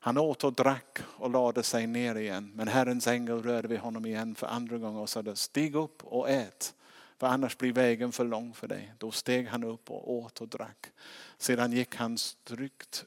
[0.00, 2.52] Han åt och drack och lade sig ner igen.
[2.54, 6.30] Men Herrens ängel rörde vid honom igen för andra gången och sade stig upp och
[6.30, 6.74] ät.
[7.18, 8.92] För annars blir vägen för lång för dig.
[8.98, 10.86] Då steg han upp och åt och drack.
[11.38, 13.04] Sedan gick han strykt,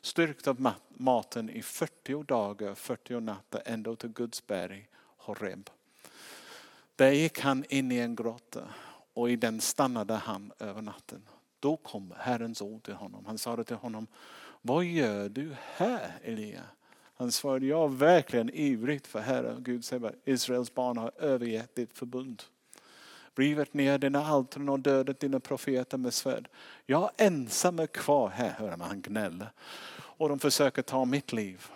[0.00, 5.70] styrkt av maten i 40 dagar, 40 nätter ända till Guds berg, Horeb.
[6.96, 8.68] Där gick han in i en grotta
[9.14, 11.22] och i den stannade han över natten.
[11.60, 13.26] Då kom Herrens ord till honom.
[13.26, 14.06] Han sa till honom,
[14.62, 16.62] vad gör du här Elia?
[17.16, 19.62] Han svarade, jag är verkligen ivrigt för Herren.
[19.62, 22.42] Gud säger, Israels barn har övergett ditt förbund.
[23.36, 26.48] Rivit ner dina altaren och dödat dina profeter med svärd.
[26.86, 29.50] Jag ensam är kvar här, hör man han gnäller.
[29.96, 31.66] Och de försöker ta mitt liv.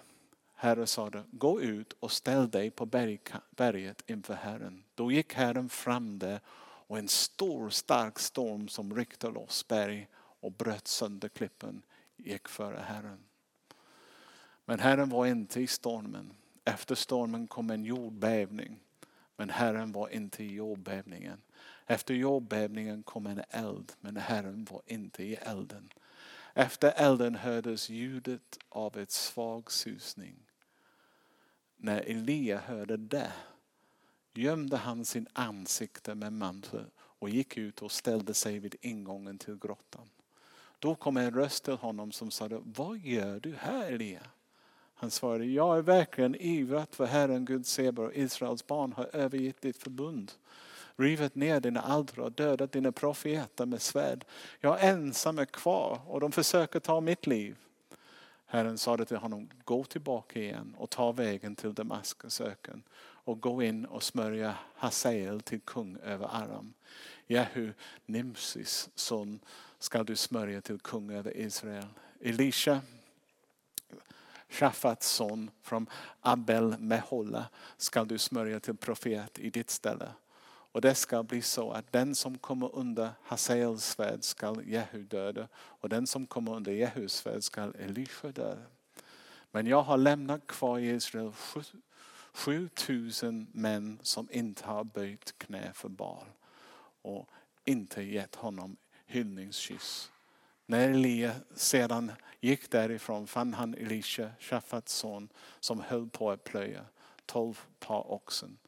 [0.61, 2.87] Herren sade, gå ut och ställ dig på
[3.51, 4.85] berget inför Herren.
[4.95, 6.41] Då gick Herren fram där
[6.89, 11.83] och en stor stark storm som ryckte loss berg och bröt sönder klippen
[12.17, 13.19] gick före Herren.
[14.65, 16.33] Men Herren var inte i stormen.
[16.65, 18.81] Efter stormen kom en jordbävning.
[19.37, 21.41] Men Herren var inte i jordbävningen.
[21.87, 25.93] Efter jordbävningen kom en eld, men Herren var inte i elden.
[26.55, 30.48] Efter elden hördes ljudet av ett svag susning
[31.79, 33.33] när Elia hörde det
[34.35, 39.59] gömde han sin ansikte med mantel och gick ut och ställde sig vid ingången till
[39.59, 40.09] grottan.
[40.79, 44.23] Då kom en röst till honom som sa, vad gör du här Elia?
[44.95, 49.61] Han svarade, jag är verkligen ivrat för Herren Gud Seber och Israels barn har övergett
[49.61, 50.33] ditt förbund.
[50.97, 54.25] Rivit ner dina altare och dödat dina profeter med svärd.
[54.61, 57.57] Jag ensam är kvar och de försöker ta mitt liv.
[58.51, 63.63] Herren sade till honom, gå tillbaka igen och ta vägen till Damaskus öken och gå
[63.63, 66.75] in och smörja Hasael till kung över Aram.
[67.27, 67.73] Jehu,
[68.07, 69.41] Nimsis son,
[69.79, 71.87] ska du smörja till kung över Israel.
[72.21, 72.81] Elisha,
[74.49, 75.87] Shafats son från
[76.21, 80.09] Abel Mehola ska du smörja till profet i ditt ställe.
[80.73, 85.49] Och det ska bli så att den som kommer under Hasaels svärd ska Jehu döda
[85.55, 88.63] och den som kommer under Jehus svärd ska Elisha döda.
[89.51, 91.33] Men jag har lämnat kvar i Israel
[92.33, 96.27] 7000 män som inte har böjt knä för Baal
[97.03, 97.29] och
[97.65, 100.11] inte gett honom hyllningskyss.
[100.67, 105.29] När Elia sedan gick därifrån fann han Elisha, Shafats son,
[105.61, 106.85] som höll på att plöja.
[107.27, 108.59] Tolv par oxen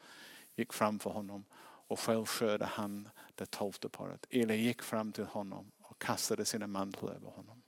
[0.57, 1.45] gick framför honom
[1.91, 4.27] och själv skördade han det tolfte paret.
[4.31, 7.63] Eli gick fram till honom och kastade sina mantlar över honom.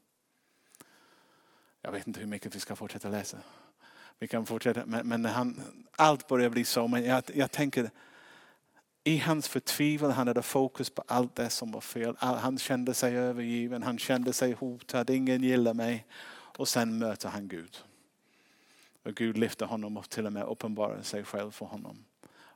[1.81, 3.39] Jag vet inte hur mycket vi ska fortsätta läsa.
[4.19, 5.63] Vi kan fortsätta, men, men han,
[5.97, 6.89] allt börjar bli så.
[6.89, 7.91] Men jag, jag tänker,
[9.05, 12.17] i hans förtvivlan, han hade fokus på allt det som var fel.
[12.19, 16.07] Han kände sig övergiven, han kände sig hotad, ingen gillar mig.
[16.35, 17.77] Och sen möter han Gud.
[19.03, 22.05] Och Gud lyfter honom och till och med uppenbarar sig själv för honom.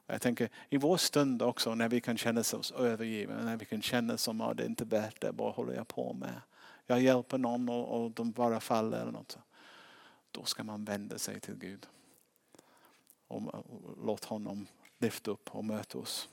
[0.06, 3.82] Jag tänker i vår stund också när vi kan känna oss övergivna, när vi kan
[3.82, 6.40] känna som att det inte är värt det, vad håller jag på med?
[6.86, 9.38] Jag hjälper någon och, och de bara faller eller något.
[10.30, 11.86] Då ska man vända sig till Gud.
[13.28, 14.66] Och, och låt honom
[14.98, 16.28] lyfta upp och möta oss.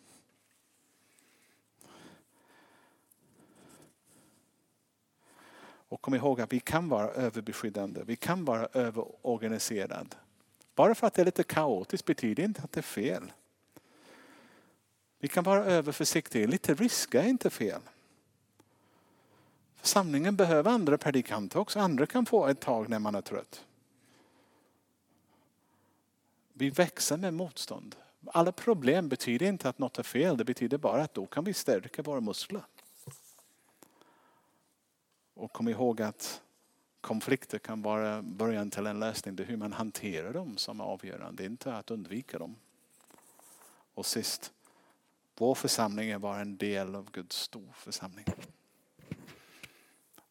[5.93, 10.15] Och kom ihåg att vi kan vara överbeskyddande, vi kan vara överorganiserade.
[10.76, 13.32] Bara för att det är lite kaotiskt betyder inte att det är fel.
[15.24, 17.82] Vi kan vara överförsiktiga, lite riska är inte fel.
[19.76, 23.65] Församlingen behöver andra predikanter också, andra kan få ett tag när man är trött.
[26.53, 27.95] Vi växer med motstånd.
[28.26, 31.53] Alla problem betyder inte att något är fel, det betyder bara att då kan vi
[31.53, 32.63] stärka våra muskler.
[35.34, 36.41] Och kom ihåg att
[37.01, 39.36] konflikter kan vara början till en lösning.
[39.36, 42.55] Det är hur man hanterar dem som är avgörande, inte att undvika dem.
[43.93, 44.51] Och sist,
[45.38, 48.25] vår församling är bara en del av Guds stor församling.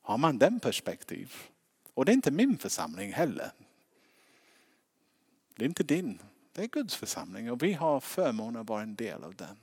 [0.03, 1.33] Har man den perspektiv,
[1.95, 3.53] och det är inte min församling heller.
[5.57, 6.23] Det är inte din,
[6.53, 9.57] det är Guds församling och vi har förmånen att vara en del av den.